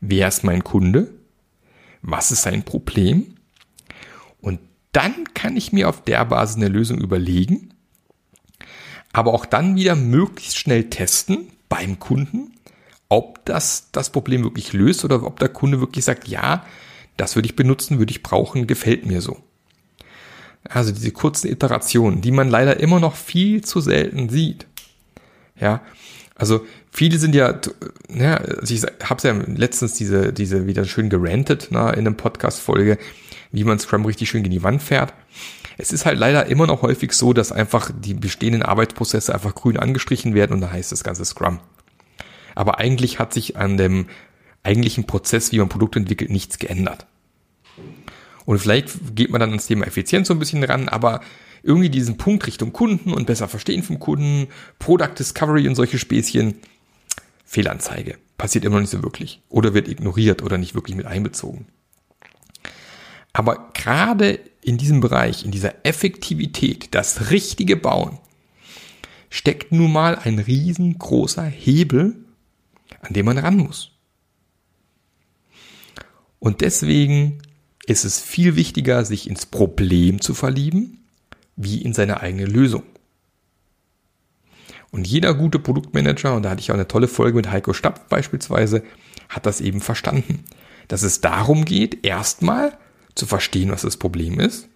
wer 0.00 0.28
ist 0.28 0.44
mein 0.44 0.64
Kunde, 0.64 1.14
was 2.02 2.30
ist 2.30 2.42
sein 2.42 2.62
Problem 2.62 3.34
und 4.40 4.60
dann 4.92 5.24
kann 5.34 5.56
ich 5.56 5.72
mir 5.72 5.88
auf 5.88 6.02
der 6.02 6.24
Basis 6.24 6.56
eine 6.56 6.68
Lösung 6.68 6.98
überlegen, 6.98 7.74
aber 9.12 9.32
auch 9.32 9.46
dann 9.46 9.76
wieder 9.76 9.96
möglichst 9.96 10.58
schnell 10.58 10.90
testen, 10.90 11.50
beim 11.68 11.98
Kunden, 11.98 12.54
ob 13.08 13.44
das 13.44 13.90
das 13.92 14.10
Problem 14.10 14.42
wirklich 14.42 14.72
löst 14.72 15.04
oder 15.04 15.22
ob 15.22 15.38
der 15.38 15.48
Kunde 15.48 15.80
wirklich 15.80 16.04
sagt, 16.04 16.28
ja, 16.28 16.64
das 17.18 17.36
würde 17.36 17.46
ich 17.46 17.56
benutzen, 17.56 17.98
würde 17.98 18.12
ich 18.12 18.22
brauchen, 18.22 18.66
gefällt 18.66 19.04
mir 19.04 19.20
so. 19.20 19.36
Also 20.68 20.92
diese 20.92 21.10
kurzen 21.10 21.50
Iterationen, 21.50 22.20
die 22.20 22.30
man 22.32 22.48
leider 22.48 22.80
immer 22.80 23.00
noch 23.00 23.16
viel 23.16 23.62
zu 23.62 23.80
selten 23.80 24.28
sieht. 24.28 24.66
Ja, 25.60 25.82
also 26.34 26.64
viele 26.90 27.18
sind 27.18 27.34
ja, 27.34 27.58
ja 28.08 28.36
also 28.36 28.74
ich 28.74 28.82
habe 29.02 29.28
ja 29.28 29.32
letztens 29.32 29.94
diese, 29.94 30.32
diese 30.32 30.66
wieder 30.66 30.84
schön 30.84 31.10
gerantet 31.10 31.68
na, 31.70 31.90
in 31.90 32.06
einem 32.06 32.16
Podcast-Folge, 32.16 32.98
wie 33.50 33.64
man 33.64 33.78
Scrum 33.78 34.04
richtig 34.04 34.28
schön 34.28 34.44
in 34.44 34.50
die 34.50 34.62
Wand 34.62 34.82
fährt. 34.82 35.12
Es 35.78 35.92
ist 35.92 36.06
halt 36.06 36.18
leider 36.18 36.46
immer 36.46 36.66
noch 36.66 36.82
häufig 36.82 37.12
so, 37.12 37.32
dass 37.32 37.50
einfach 37.50 37.90
die 37.96 38.14
bestehenden 38.14 38.62
Arbeitsprozesse 38.62 39.34
einfach 39.34 39.54
grün 39.54 39.76
angestrichen 39.76 40.34
werden 40.34 40.52
und 40.52 40.60
da 40.60 40.70
heißt 40.70 40.92
das 40.92 41.04
ganze 41.04 41.24
Scrum. 41.24 41.60
Aber 42.54 42.78
eigentlich 42.78 43.18
hat 43.18 43.32
sich 43.32 43.56
an 43.56 43.76
dem 43.76 44.06
eigentlichen 44.62 45.04
Prozess, 45.04 45.52
wie 45.52 45.58
man 45.58 45.68
Produkte 45.68 45.98
entwickelt, 45.98 46.30
nichts 46.30 46.58
geändert. 46.58 47.06
Und 48.44 48.58
vielleicht 48.58 49.14
geht 49.14 49.30
man 49.30 49.40
dann 49.40 49.50
ans 49.50 49.66
Thema 49.66 49.86
Effizienz 49.86 50.28
so 50.28 50.34
ein 50.34 50.38
bisschen 50.38 50.64
ran, 50.64 50.88
aber 50.88 51.20
irgendwie 51.62 51.90
diesen 51.90 52.16
Punkt 52.16 52.46
Richtung 52.46 52.72
Kunden 52.72 53.12
und 53.12 53.26
besser 53.26 53.48
verstehen 53.48 53.82
vom 53.82 53.98
Kunden, 53.98 54.48
Product 54.78 55.14
Discovery 55.18 55.68
und 55.68 55.74
solche 55.74 55.98
Späßchen, 55.98 56.54
Fehlanzeige. 57.44 58.16
Passiert 58.36 58.64
immer 58.64 58.76
noch 58.76 58.82
nicht 58.82 58.90
so 58.90 59.02
wirklich. 59.02 59.42
Oder 59.48 59.74
wird 59.74 59.88
ignoriert 59.88 60.42
oder 60.42 60.58
nicht 60.58 60.74
wirklich 60.74 60.96
mit 60.96 61.06
einbezogen. 61.06 61.66
Aber 63.32 63.70
gerade 63.74 64.40
in 64.62 64.78
diesem 64.78 65.00
Bereich, 65.00 65.44
in 65.44 65.50
dieser 65.50 65.84
Effektivität, 65.84 66.94
das 66.94 67.30
richtige 67.30 67.76
Bauen, 67.76 68.18
steckt 69.30 69.72
nun 69.72 69.92
mal 69.92 70.16
ein 70.16 70.38
riesengroßer 70.38 71.44
Hebel, 71.44 72.16
an 73.00 73.12
dem 73.12 73.26
man 73.26 73.38
ran 73.38 73.56
muss. 73.56 73.92
Und 76.38 76.60
deswegen 76.60 77.42
ist 77.86 78.04
es 78.04 78.20
viel 78.20 78.56
wichtiger, 78.56 79.04
sich 79.04 79.28
ins 79.28 79.46
Problem 79.46 80.20
zu 80.20 80.34
verlieben, 80.34 81.04
wie 81.56 81.82
in 81.82 81.94
seine 81.94 82.20
eigene 82.20 82.44
Lösung. 82.46 82.84
Und 84.90 85.06
jeder 85.06 85.34
gute 85.34 85.58
Produktmanager, 85.58 86.34
und 86.34 86.44
da 86.44 86.50
hatte 86.50 86.60
ich 86.60 86.70
auch 86.70 86.74
eine 86.74 86.88
tolle 86.88 87.08
Folge 87.08 87.36
mit 87.36 87.50
Heiko 87.50 87.72
Stapp 87.72 88.08
beispielsweise, 88.08 88.82
hat 89.28 89.46
das 89.46 89.60
eben 89.60 89.80
verstanden, 89.80 90.44
dass 90.88 91.02
es 91.02 91.20
darum 91.20 91.64
geht, 91.64 92.06
erstmal 92.06 92.78
zu 93.14 93.26
verstehen, 93.26 93.70
was 93.70 93.82
das 93.82 93.96
Problem 93.96 94.40
ist 94.40 94.68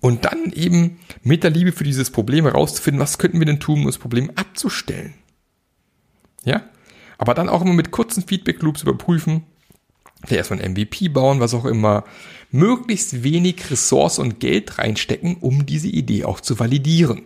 Und 0.00 0.24
dann 0.24 0.52
eben 0.52 0.98
mit 1.22 1.42
der 1.42 1.50
Liebe 1.50 1.72
für 1.72 1.84
dieses 1.84 2.10
Problem 2.10 2.44
herauszufinden, 2.44 3.00
was 3.00 3.18
könnten 3.18 3.38
wir 3.38 3.46
denn 3.46 3.60
tun, 3.60 3.80
um 3.80 3.86
das 3.86 3.98
Problem 3.98 4.30
abzustellen. 4.36 5.14
Ja? 6.44 6.64
Aber 7.18 7.34
dann 7.34 7.48
auch 7.48 7.62
immer 7.62 7.72
mit 7.72 7.90
kurzen 7.90 8.22
Feedback-Loops 8.22 8.82
überprüfen, 8.82 9.44
vielleicht 10.24 10.50
erstmal 10.50 10.60
ein 10.60 10.72
MVP 10.72 11.08
bauen, 11.08 11.40
was 11.40 11.54
auch 11.54 11.64
immer, 11.64 12.04
möglichst 12.50 13.22
wenig 13.22 13.70
Ressource 13.70 14.18
und 14.18 14.40
Geld 14.40 14.78
reinstecken, 14.78 15.36
um 15.36 15.66
diese 15.66 15.88
Idee 15.88 16.24
auch 16.24 16.40
zu 16.40 16.58
validieren. 16.58 17.22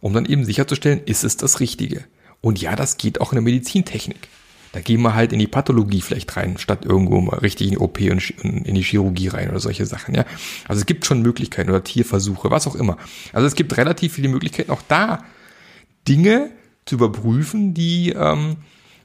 Um 0.00 0.12
dann 0.12 0.26
eben 0.26 0.44
sicherzustellen, 0.44 1.02
ist 1.04 1.22
es 1.22 1.36
das 1.36 1.60
Richtige. 1.60 2.04
Und 2.40 2.60
ja, 2.60 2.74
das 2.74 2.96
geht 2.96 3.20
auch 3.20 3.32
in 3.32 3.36
der 3.36 3.42
Medizintechnik. 3.42 4.28
Da 4.72 4.80
gehen 4.80 5.02
wir 5.02 5.14
halt 5.14 5.32
in 5.34 5.38
die 5.38 5.46
Pathologie 5.46 6.00
vielleicht 6.00 6.34
rein, 6.36 6.56
statt 6.56 6.86
irgendwo 6.86 7.20
mal 7.20 7.38
richtig 7.38 7.68
in 7.68 7.72
die 7.72 7.78
OP 7.78 8.00
und 8.00 8.30
in 8.40 8.74
die 8.74 8.82
Chirurgie 8.82 9.28
rein 9.28 9.50
oder 9.50 9.60
solche 9.60 9.84
Sachen, 9.84 10.14
ja. 10.14 10.24
Also 10.66 10.80
es 10.80 10.86
gibt 10.86 11.04
schon 11.04 11.20
Möglichkeiten 11.20 11.68
oder 11.68 11.84
Tierversuche, 11.84 12.50
was 12.50 12.66
auch 12.66 12.74
immer. 12.74 12.96
Also 13.34 13.46
es 13.46 13.54
gibt 13.54 13.76
relativ 13.76 14.14
viele 14.14 14.28
Möglichkeiten, 14.28 14.70
auch 14.70 14.82
da 14.88 15.24
Dinge 16.08 16.50
zu 16.86 16.94
überprüfen, 16.94 17.74
die, 17.74 18.10
ähm, 18.10 18.56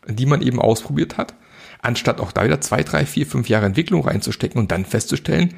die 0.08 0.26
man 0.26 0.42
eben 0.42 0.60
ausprobiert 0.60 1.18
hat, 1.18 1.36
anstatt 1.82 2.20
auch 2.20 2.32
da 2.32 2.44
wieder 2.44 2.62
zwei, 2.62 2.84
drei, 2.84 3.06
vier, 3.06 3.28
fünf 3.28 3.50
Jahre 3.50 3.66
Entwicklung 3.66 4.04
reinzustecken 4.04 4.60
und 4.60 4.72
dann 4.72 4.86
festzustellen, 4.86 5.56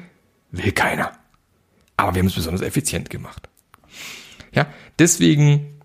will 0.50 0.72
keiner. 0.72 1.12
Aber 1.96 2.14
wir 2.14 2.20
haben 2.20 2.28
es 2.28 2.34
besonders 2.34 2.62
effizient 2.62 3.10
gemacht. 3.10 3.48
Ja, 4.52 4.66
deswegen 4.98 5.80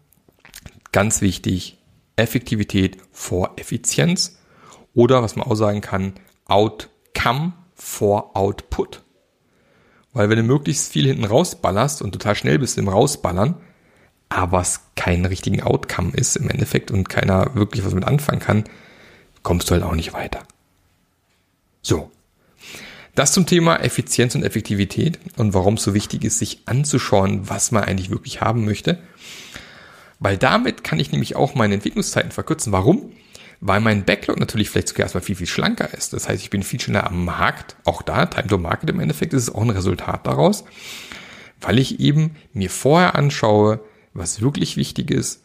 ganz 0.91 1.21
wichtig, 1.21 1.77
Effektivität 2.15 2.97
vor 3.11 3.53
Effizienz 3.57 4.39
oder 4.93 5.21
was 5.21 5.35
man 5.35 5.47
auch 5.47 5.55
sagen 5.55 5.81
kann, 5.81 6.13
Outcome 6.45 7.53
vor 7.73 8.35
Output. 8.35 9.03
Weil 10.13 10.29
wenn 10.29 10.37
du 10.37 10.43
möglichst 10.43 10.91
viel 10.93 11.05
hinten 11.05 11.25
rausballerst 11.25 12.01
und 12.01 12.13
total 12.13 12.35
schnell 12.35 12.57
bist 12.57 12.77
im 12.77 12.87
Rausballern, 12.87 13.55
aber 14.29 14.61
es 14.61 14.79
keinen 14.95 15.25
richtigen 15.25 15.61
Outcome 15.61 16.13
ist 16.13 16.37
im 16.37 16.49
Endeffekt 16.49 16.89
und 16.89 17.09
keiner 17.09 17.53
wirklich 17.55 17.85
was 17.85 17.93
mit 17.93 18.05
anfangen 18.05 18.39
kann, 18.39 18.63
kommst 19.45 19.69
du 19.69 19.75
halt 19.75 19.83
auch 19.83 19.95
nicht 19.95 20.11
weiter. 20.11 20.43
So. 21.81 22.11
Das 23.13 23.31
zum 23.31 23.45
Thema 23.45 23.77
Effizienz 23.77 24.35
und 24.35 24.43
Effektivität 24.43 25.19
und 25.37 25.53
warum 25.53 25.75
es 25.75 25.83
so 25.83 25.93
wichtig 25.93 26.25
ist, 26.25 26.39
sich 26.39 26.63
anzuschauen, 26.65 27.47
was 27.47 27.71
man 27.71 27.85
eigentlich 27.85 28.09
wirklich 28.09 28.41
haben 28.41 28.65
möchte. 28.65 28.97
Weil 30.19 30.37
damit 30.37 30.83
kann 30.83 30.99
ich 30.99 31.13
nämlich 31.13 31.37
auch 31.37 31.55
meine 31.55 31.75
Entwicklungszeiten 31.75 32.31
verkürzen. 32.31 32.73
Warum? 32.73 33.13
Weil 33.61 33.79
mein 33.79 34.03
Backlog 34.03 34.39
natürlich 34.39 34.69
vielleicht 34.69 34.89
sogar 34.89 35.05
erstmal 35.05 35.23
viel, 35.23 35.35
viel 35.35 35.47
schlanker 35.47 35.93
ist. 35.93 36.11
Das 36.11 36.27
heißt, 36.27 36.43
ich 36.43 36.49
bin 36.49 36.63
viel 36.63 36.81
schneller 36.81 37.07
am 37.07 37.23
Markt. 37.23 37.77
Auch 37.85 38.01
da, 38.01 38.25
Time 38.25 38.47
to 38.47 38.57
Market 38.57 38.89
im 38.89 38.99
Endeffekt 38.99 39.33
ist 39.33 39.43
es 39.43 39.55
auch 39.55 39.61
ein 39.61 39.69
Resultat 39.69 40.27
daraus. 40.27 40.65
Weil 41.61 41.79
ich 41.79 41.99
eben 41.99 42.35
mir 42.51 42.69
vorher 42.69 43.15
anschaue, 43.15 43.79
was 44.13 44.41
wirklich 44.41 44.75
wichtig 44.75 45.11
ist 45.11 45.43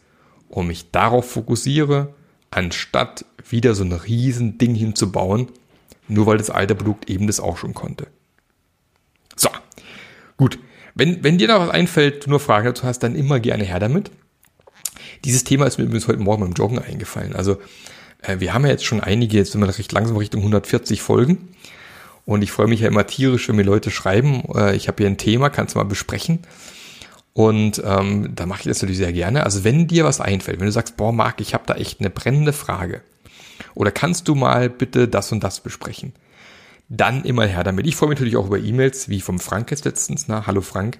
und 0.49 0.67
mich 0.67 0.91
darauf 0.91 1.29
fokussiere, 1.29 2.13
anstatt 2.51 3.25
wieder 3.49 3.73
so 3.73 3.83
ein 3.83 3.93
riesen 3.93 4.57
Ding 4.57 4.75
hinzubauen, 4.75 5.47
nur 6.07 6.25
weil 6.25 6.37
das 6.37 6.49
alte 6.49 6.75
Produkt 6.75 7.09
eben 7.09 7.27
das 7.27 7.39
auch 7.39 7.57
schon 7.57 7.73
konnte. 7.73 8.07
So, 9.35 9.49
gut. 10.37 10.59
Wenn, 10.93 11.23
wenn 11.23 11.37
dir 11.37 11.47
da 11.47 11.59
was 11.59 11.69
einfällt, 11.69 12.25
du 12.25 12.29
nur 12.29 12.41
Fragen 12.41 12.65
dazu 12.65 12.83
hast, 12.83 12.99
dann 12.99 13.15
immer 13.15 13.39
gerne 13.39 13.63
her 13.63 13.79
damit. 13.79 14.11
Dieses 15.23 15.45
Thema 15.45 15.65
ist 15.65 15.77
mir 15.77 15.85
übrigens 15.85 16.07
heute 16.07 16.19
Morgen 16.19 16.41
beim 16.41 16.53
Joggen 16.53 16.79
eingefallen. 16.79 17.33
Also 17.33 17.61
äh, 18.21 18.39
wir 18.39 18.53
haben 18.53 18.65
ja 18.65 18.71
jetzt 18.71 18.85
schon 18.85 18.99
einige, 18.99 19.37
jetzt 19.37 19.53
sind 19.53 19.61
wir 19.61 19.67
recht 19.67 19.91
langsam 19.91 20.17
Richtung 20.17 20.41
140 20.41 21.01
Folgen. 21.01 21.55
Und 22.25 22.43
ich 22.43 22.51
freue 22.51 22.67
mich 22.67 22.81
ja 22.81 22.87
immer 22.87 23.07
tierisch, 23.07 23.47
wenn 23.47 23.55
mir 23.55 23.63
Leute 23.63 23.89
schreiben, 23.89 24.43
äh, 24.53 24.75
ich 24.75 24.87
habe 24.87 24.97
hier 24.97 25.07
ein 25.07 25.17
Thema, 25.17 25.49
kannst 25.49 25.75
du 25.75 25.79
mal 25.79 25.85
besprechen. 25.85 26.39
Und 27.33 27.81
ähm, 27.85 28.35
da 28.35 28.45
mache 28.45 28.61
ich 28.61 28.67
das 28.67 28.81
natürlich 28.81 28.97
sehr 28.97 29.13
gerne. 29.13 29.43
Also 29.43 29.63
wenn 29.63 29.87
dir 29.87 30.03
was 30.03 30.19
einfällt, 30.19 30.59
wenn 30.59 30.65
du 30.65 30.71
sagst, 30.71 30.97
boah, 30.97 31.13
Marc, 31.13 31.39
ich 31.39 31.53
habe 31.53 31.63
da 31.65 31.75
echt 31.75 31.99
eine 31.99 32.09
brennende 32.09 32.53
Frage. 32.53 33.01
Oder 33.73 33.91
kannst 33.91 34.27
du 34.27 34.35
mal 34.35 34.69
bitte 34.69 35.07
das 35.07 35.31
und 35.31 35.43
das 35.43 35.61
besprechen? 35.61 36.13
Dann 36.89 37.23
immer 37.23 37.45
her 37.45 37.63
damit. 37.63 37.87
Ich 37.87 37.95
freue 37.95 38.09
mich 38.09 38.19
natürlich 38.19 38.35
auch 38.35 38.47
über 38.47 38.59
E-Mails, 38.59 39.07
wie 39.07 39.21
vom 39.21 39.39
Frank 39.39 39.71
jetzt 39.71 39.85
letztens. 39.85 40.27
Na, 40.27 40.45
hallo 40.45 40.59
Frank. 40.59 40.99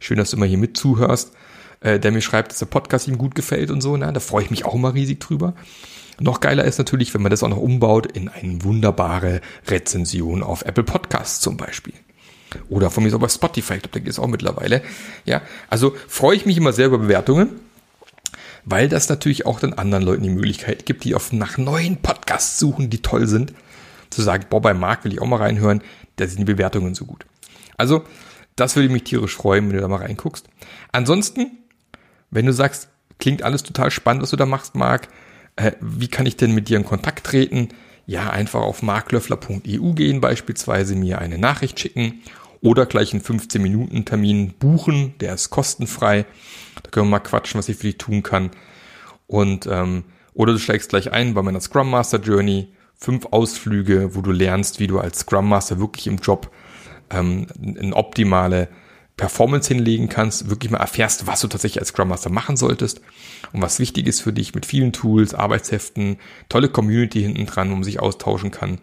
Schön, 0.00 0.16
dass 0.16 0.30
du 0.30 0.36
immer 0.36 0.46
hier 0.46 0.58
mit 0.58 0.76
zuhörst 0.76 1.32
äh, 1.82 2.00
der 2.00 2.12
mir 2.12 2.20
schreibt, 2.20 2.52
dass 2.52 2.58
der 2.58 2.66
Podcast 2.66 3.08
ihm 3.08 3.18
gut 3.18 3.34
gefällt 3.34 3.70
und 3.70 3.80
so. 3.80 3.96
Ne? 3.96 4.12
Da 4.12 4.20
freue 4.20 4.44
ich 4.44 4.50
mich 4.50 4.64
auch 4.64 4.74
immer 4.74 4.94
riesig 4.94 5.20
drüber. 5.20 5.54
Noch 6.20 6.40
geiler 6.40 6.64
ist 6.64 6.78
natürlich, 6.78 7.12
wenn 7.14 7.22
man 7.22 7.30
das 7.30 7.42
auch 7.42 7.48
noch 7.48 7.58
umbaut 7.58 8.06
in 8.06 8.28
eine 8.28 8.62
wunderbare 8.62 9.40
Rezension 9.66 10.42
auf 10.42 10.64
Apple 10.64 10.84
Podcasts 10.84 11.40
zum 11.40 11.56
Beispiel. 11.56 11.94
Oder 12.68 12.90
von 12.90 13.02
mir 13.02 13.10
so 13.10 13.18
bei 13.18 13.28
Spotify, 13.28 13.74
ich 13.74 13.82
glaube, 13.82 13.94
da 13.94 14.00
geht 14.00 14.10
es 14.10 14.18
auch 14.18 14.26
mittlerweile. 14.26 14.82
Ja, 15.24 15.42
also 15.68 15.94
freue 16.08 16.36
ich 16.36 16.46
mich 16.46 16.56
immer 16.56 16.72
sehr 16.72 16.86
über 16.86 16.98
Bewertungen, 16.98 17.50
weil 18.64 18.88
das 18.88 19.08
natürlich 19.08 19.46
auch 19.46 19.60
dann 19.60 19.72
anderen 19.72 20.04
Leuten 20.04 20.22
die 20.22 20.30
Möglichkeit 20.30 20.86
gibt, 20.86 21.04
die 21.04 21.14
auf 21.14 21.32
nach 21.32 21.58
neuen 21.58 21.96
Podcasts 21.98 22.58
suchen, 22.58 22.90
die 22.90 23.02
toll 23.02 23.26
sind, 23.26 23.52
zu 24.10 24.22
sagen, 24.22 24.46
boah, 24.50 24.60
bei 24.60 24.74
Marc 24.74 25.04
will 25.04 25.12
ich 25.12 25.20
auch 25.20 25.26
mal 25.26 25.36
reinhören, 25.36 25.82
da 26.16 26.26
sind 26.26 26.40
die 26.40 26.52
Bewertungen 26.52 26.94
so 26.94 27.04
gut. 27.04 27.24
Also, 27.76 28.04
das 28.56 28.76
würde 28.76 28.90
mich 28.90 29.04
tierisch 29.04 29.34
freuen, 29.34 29.68
wenn 29.68 29.76
du 29.76 29.82
da 29.82 29.88
mal 29.88 29.96
reinguckst. 29.96 30.46
Ansonsten 30.92 31.58
wenn 32.32 32.46
du 32.46 32.52
sagst, 32.52 32.88
klingt 33.20 33.44
alles 33.44 33.62
total 33.62 33.92
spannend, 33.92 34.22
was 34.22 34.30
du 34.30 34.36
da 34.36 34.46
machst, 34.46 34.74
Marc, 34.74 35.08
äh, 35.54 35.72
wie 35.80 36.08
kann 36.08 36.26
ich 36.26 36.36
denn 36.36 36.52
mit 36.52 36.68
dir 36.68 36.78
in 36.78 36.84
Kontakt 36.84 37.24
treten? 37.24 37.68
Ja, 38.06 38.30
einfach 38.30 38.62
auf 38.62 38.82
marklöffler.eu 38.82 39.92
gehen, 39.92 40.20
beispielsweise 40.20 40.96
mir 40.96 41.20
eine 41.20 41.38
Nachricht 41.38 41.78
schicken 41.78 42.22
oder 42.62 42.86
gleich 42.86 43.12
einen 43.12 43.22
15-Minuten-Termin 43.22 44.54
buchen, 44.58 45.14
der 45.20 45.34
ist 45.34 45.50
kostenfrei. 45.50 46.24
Da 46.82 46.90
können 46.90 47.06
wir 47.06 47.10
mal 47.10 47.18
quatschen, 47.18 47.58
was 47.58 47.68
ich 47.68 47.76
für 47.76 47.88
dich 47.88 47.98
tun 47.98 48.22
kann. 48.22 48.50
Und 49.26 49.66
ähm, 49.66 50.04
oder 50.34 50.52
du 50.52 50.58
steigst 50.58 50.88
gleich 50.88 51.12
ein 51.12 51.34
bei 51.34 51.42
meiner 51.42 51.60
Scrum 51.60 51.90
Master 51.90 52.18
Journey, 52.20 52.68
fünf 52.94 53.26
Ausflüge, 53.30 54.14
wo 54.14 54.22
du 54.22 54.30
lernst, 54.30 54.80
wie 54.80 54.86
du 54.86 54.98
als 54.98 55.20
Scrum 55.20 55.48
Master 55.48 55.78
wirklich 55.78 56.06
im 56.06 56.16
Job 56.16 56.50
ähm, 57.10 57.46
eine 57.60 57.94
optimale 57.94 58.68
Performance 59.16 59.68
hinlegen 59.68 60.08
kannst, 60.08 60.48
wirklich 60.48 60.70
mal 60.70 60.78
erfährst, 60.78 61.26
was 61.26 61.40
du 61.40 61.48
tatsächlich 61.48 61.80
als 61.80 61.88
Scrum 61.88 62.08
Master 62.08 62.30
machen 62.30 62.56
solltest 62.56 63.02
und 63.52 63.60
was 63.60 63.78
wichtig 63.78 64.06
ist 64.06 64.22
für 64.22 64.32
dich 64.32 64.54
mit 64.54 64.64
vielen 64.64 64.92
Tools, 64.92 65.34
Arbeitsheften, 65.34 66.16
tolle 66.48 66.68
Community 66.68 67.22
hinten 67.22 67.44
dran, 67.46 67.70
wo 67.70 67.74
man 67.74 67.84
sich 67.84 68.00
austauschen 68.00 68.50
kann. 68.50 68.78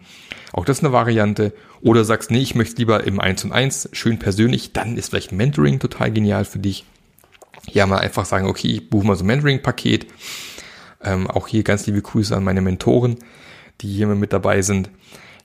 Auch 0.52 0.64
das 0.64 0.78
ist 0.78 0.84
eine 0.84 0.92
Variante. 0.92 1.52
Oder 1.80 2.04
sagst, 2.04 2.30
nee, 2.30 2.40
ich 2.40 2.54
möchte 2.54 2.76
lieber 2.76 3.04
im 3.04 3.20
1 3.20 3.44
und 3.44 3.52
1, 3.52 3.90
schön 3.92 4.18
persönlich, 4.18 4.72
dann 4.72 4.96
ist 4.96 5.10
vielleicht 5.10 5.32
Mentoring 5.32 5.78
total 5.78 6.10
genial 6.10 6.44
für 6.44 6.58
dich. 6.58 6.84
Ja, 7.70 7.86
mal 7.86 7.98
einfach 7.98 8.24
sagen, 8.24 8.46
okay, 8.46 8.68
ich 8.68 8.90
buche 8.90 9.06
mal 9.06 9.16
so 9.16 9.24
ein 9.24 9.28
Mentoring-Paket. 9.28 10.06
Ähm, 11.02 11.28
auch 11.28 11.48
hier 11.48 11.62
ganz 11.62 11.86
liebe 11.86 12.02
Grüße 12.02 12.36
an 12.36 12.44
meine 12.44 12.60
Mentoren, 12.60 13.16
die 13.80 13.88
hier 13.88 14.06
mit 14.08 14.32
dabei 14.32 14.62
sind. 14.62 14.90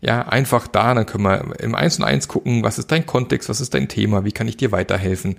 Ja, 0.02 0.28
einfach 0.28 0.68
da, 0.68 0.94
dann 0.94 1.06
können 1.06 1.24
wir 1.24 1.60
im 1.60 1.76
Eins 1.76 1.98
und 1.98 2.06
Eins 2.06 2.28
gucken, 2.28 2.64
was 2.64 2.78
ist 2.78 2.92
dein 2.92 3.06
Kontext, 3.06 3.50
was 3.50 3.62
ist 3.62 3.74
dein 3.74 3.88
Thema, 3.88 4.26
wie 4.26 4.32
kann 4.32 4.48
ich 4.48 4.58
dir 4.58 4.72
weiterhelfen 4.72 5.38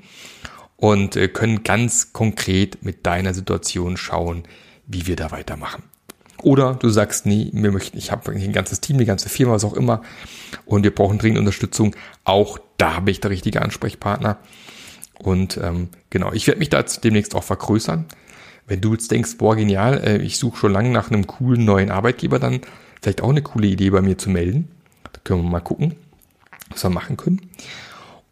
und 0.77 1.17
äh, 1.17 1.29
können 1.29 1.63
ganz 1.63 2.13
konkret 2.13 2.83
mit 2.83 3.07
deiner 3.07 3.35
Situation 3.35 3.97
schauen, 3.97 4.45
wie 4.87 5.07
wir 5.07 5.17
da 5.17 5.31
weitermachen. 5.31 5.83
Oder 6.43 6.75
du 6.75 6.89
sagst, 6.89 7.27
nee, 7.27 7.51
wir 7.53 7.73
möchten, 7.73 7.97
ich 7.97 8.13
habe 8.13 8.31
ein 8.33 8.53
ganzes 8.53 8.81
Team, 8.81 8.99
die 8.99 9.05
ganze 9.05 9.29
Firma, 9.29 9.55
was 9.55 9.65
auch 9.65 9.73
immer, 9.73 10.03
und 10.65 10.83
wir 10.83 10.95
brauchen 10.95 11.19
dringend 11.19 11.39
Unterstützung. 11.39 11.97
Auch 12.25 12.59
da 12.77 13.01
bin 13.01 13.13
ich 13.13 13.21
der 13.21 13.31
richtige 13.31 13.63
Ansprechpartner. 13.63 14.39
Und 15.19 15.59
ähm, 15.63 15.89
genau, 16.11 16.33
ich 16.33 16.47
werde 16.47 16.59
mich 16.59 16.69
da 16.69 16.83
demnächst 16.83 17.35
auch 17.35 17.45
vergrößern. 17.45 18.05
Wenn 18.67 18.81
du 18.81 18.93
jetzt 18.93 19.11
denkst, 19.11 19.39
boah, 19.39 19.57
genial, 19.57 20.03
äh, 20.05 20.19
ich 20.19 20.39
suche 20.39 20.59
schon 20.59 20.73
lange 20.73 20.91
nach 20.91 21.11
einem 21.11 21.27
coolen 21.27 21.65
neuen 21.65 21.91
Arbeitgeber, 21.91 22.39
dann 22.39 22.61
vielleicht 23.01 23.23
auch 23.23 23.31
eine 23.31 23.43
coole 23.43 23.69
Idee 23.69 23.91
bei 23.91 24.03
mir 24.03 24.19
zu 24.19 24.29
melden. 24.29 24.69
Da 25.13 25.21
können 25.25 25.43
wir 25.43 25.51
mal 25.51 25.61
gucken, 25.61 25.95
was 26.71 26.83
wir 26.83 26.91
machen 26.91 27.17
können. 27.17 27.51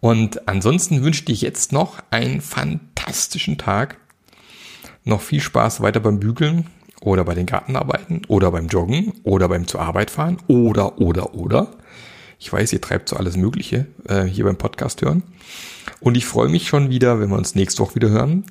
Und 0.00 0.46
ansonsten 0.48 1.02
wünsche 1.02 1.24
ich 1.28 1.40
jetzt 1.40 1.72
noch 1.72 2.02
einen 2.10 2.42
fantastischen 2.42 3.56
Tag. 3.56 3.96
Noch 5.04 5.22
viel 5.22 5.40
Spaß 5.40 5.80
weiter 5.80 6.00
beim 6.00 6.20
Bügeln 6.20 6.66
oder 7.04 7.24
bei 7.24 7.34
den 7.34 7.46
Gartenarbeiten 7.46 8.22
oder 8.28 8.50
beim 8.50 8.68
Joggen 8.68 9.12
oder 9.22 9.48
beim 9.48 9.66
zur 9.66 9.80
Arbeit 9.80 10.10
fahren 10.10 10.38
oder, 10.48 10.98
oder, 11.00 11.34
oder. 11.34 11.68
Ich 12.38 12.52
weiß, 12.52 12.72
ihr 12.72 12.80
treibt 12.80 13.08
so 13.08 13.16
alles 13.16 13.36
Mögliche 13.36 13.86
äh, 14.08 14.24
hier 14.24 14.44
beim 14.44 14.56
Podcast 14.56 15.02
hören. 15.02 15.22
Und 16.00 16.16
ich 16.16 16.26
freue 16.26 16.48
mich 16.48 16.68
schon 16.68 16.90
wieder, 16.90 17.20
wenn 17.20 17.30
wir 17.30 17.36
uns 17.36 17.54
nächste 17.54 17.82
Woche 17.82 17.94
wieder 17.94 18.10
hören 18.10 18.44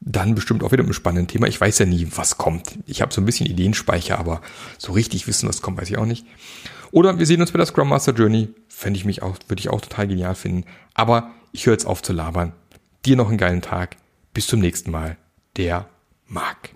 dann 0.00 0.34
bestimmt 0.34 0.62
auch 0.62 0.72
wieder 0.72 0.84
ein 0.84 0.92
spannendes 0.92 1.32
Thema. 1.32 1.46
Ich 1.46 1.60
weiß 1.60 1.78
ja 1.78 1.86
nie, 1.86 2.06
was 2.14 2.38
kommt. 2.38 2.78
Ich 2.86 3.02
habe 3.02 3.12
so 3.12 3.20
ein 3.20 3.24
bisschen 3.24 3.46
Ideenspeicher, 3.46 4.18
aber 4.18 4.40
so 4.78 4.92
richtig 4.92 5.26
wissen, 5.26 5.48
was 5.48 5.62
kommt, 5.62 5.80
weiß 5.80 5.90
ich 5.90 5.98
auch 5.98 6.06
nicht. 6.06 6.26
Oder 6.92 7.18
wir 7.18 7.26
sehen 7.26 7.40
uns 7.40 7.52
bei 7.52 7.58
der 7.58 7.66
Scrum 7.66 7.88
Master 7.88 8.12
Journey. 8.12 8.48
Fände 8.68 8.98
ich 8.98 9.04
mich 9.04 9.22
auch, 9.22 9.36
würde 9.48 9.60
ich 9.60 9.70
auch 9.70 9.80
total 9.80 10.06
genial 10.06 10.34
finden. 10.34 10.64
Aber 10.94 11.30
ich 11.52 11.66
höre 11.66 11.72
jetzt 11.72 11.86
auf 11.86 12.02
zu 12.02 12.12
labern. 12.12 12.52
Dir 13.04 13.16
noch 13.16 13.28
einen 13.28 13.38
geilen 13.38 13.62
Tag. 13.62 13.96
Bis 14.32 14.46
zum 14.46 14.60
nächsten 14.60 14.90
Mal. 14.90 15.16
Der 15.56 15.88
Marc. 16.28 16.75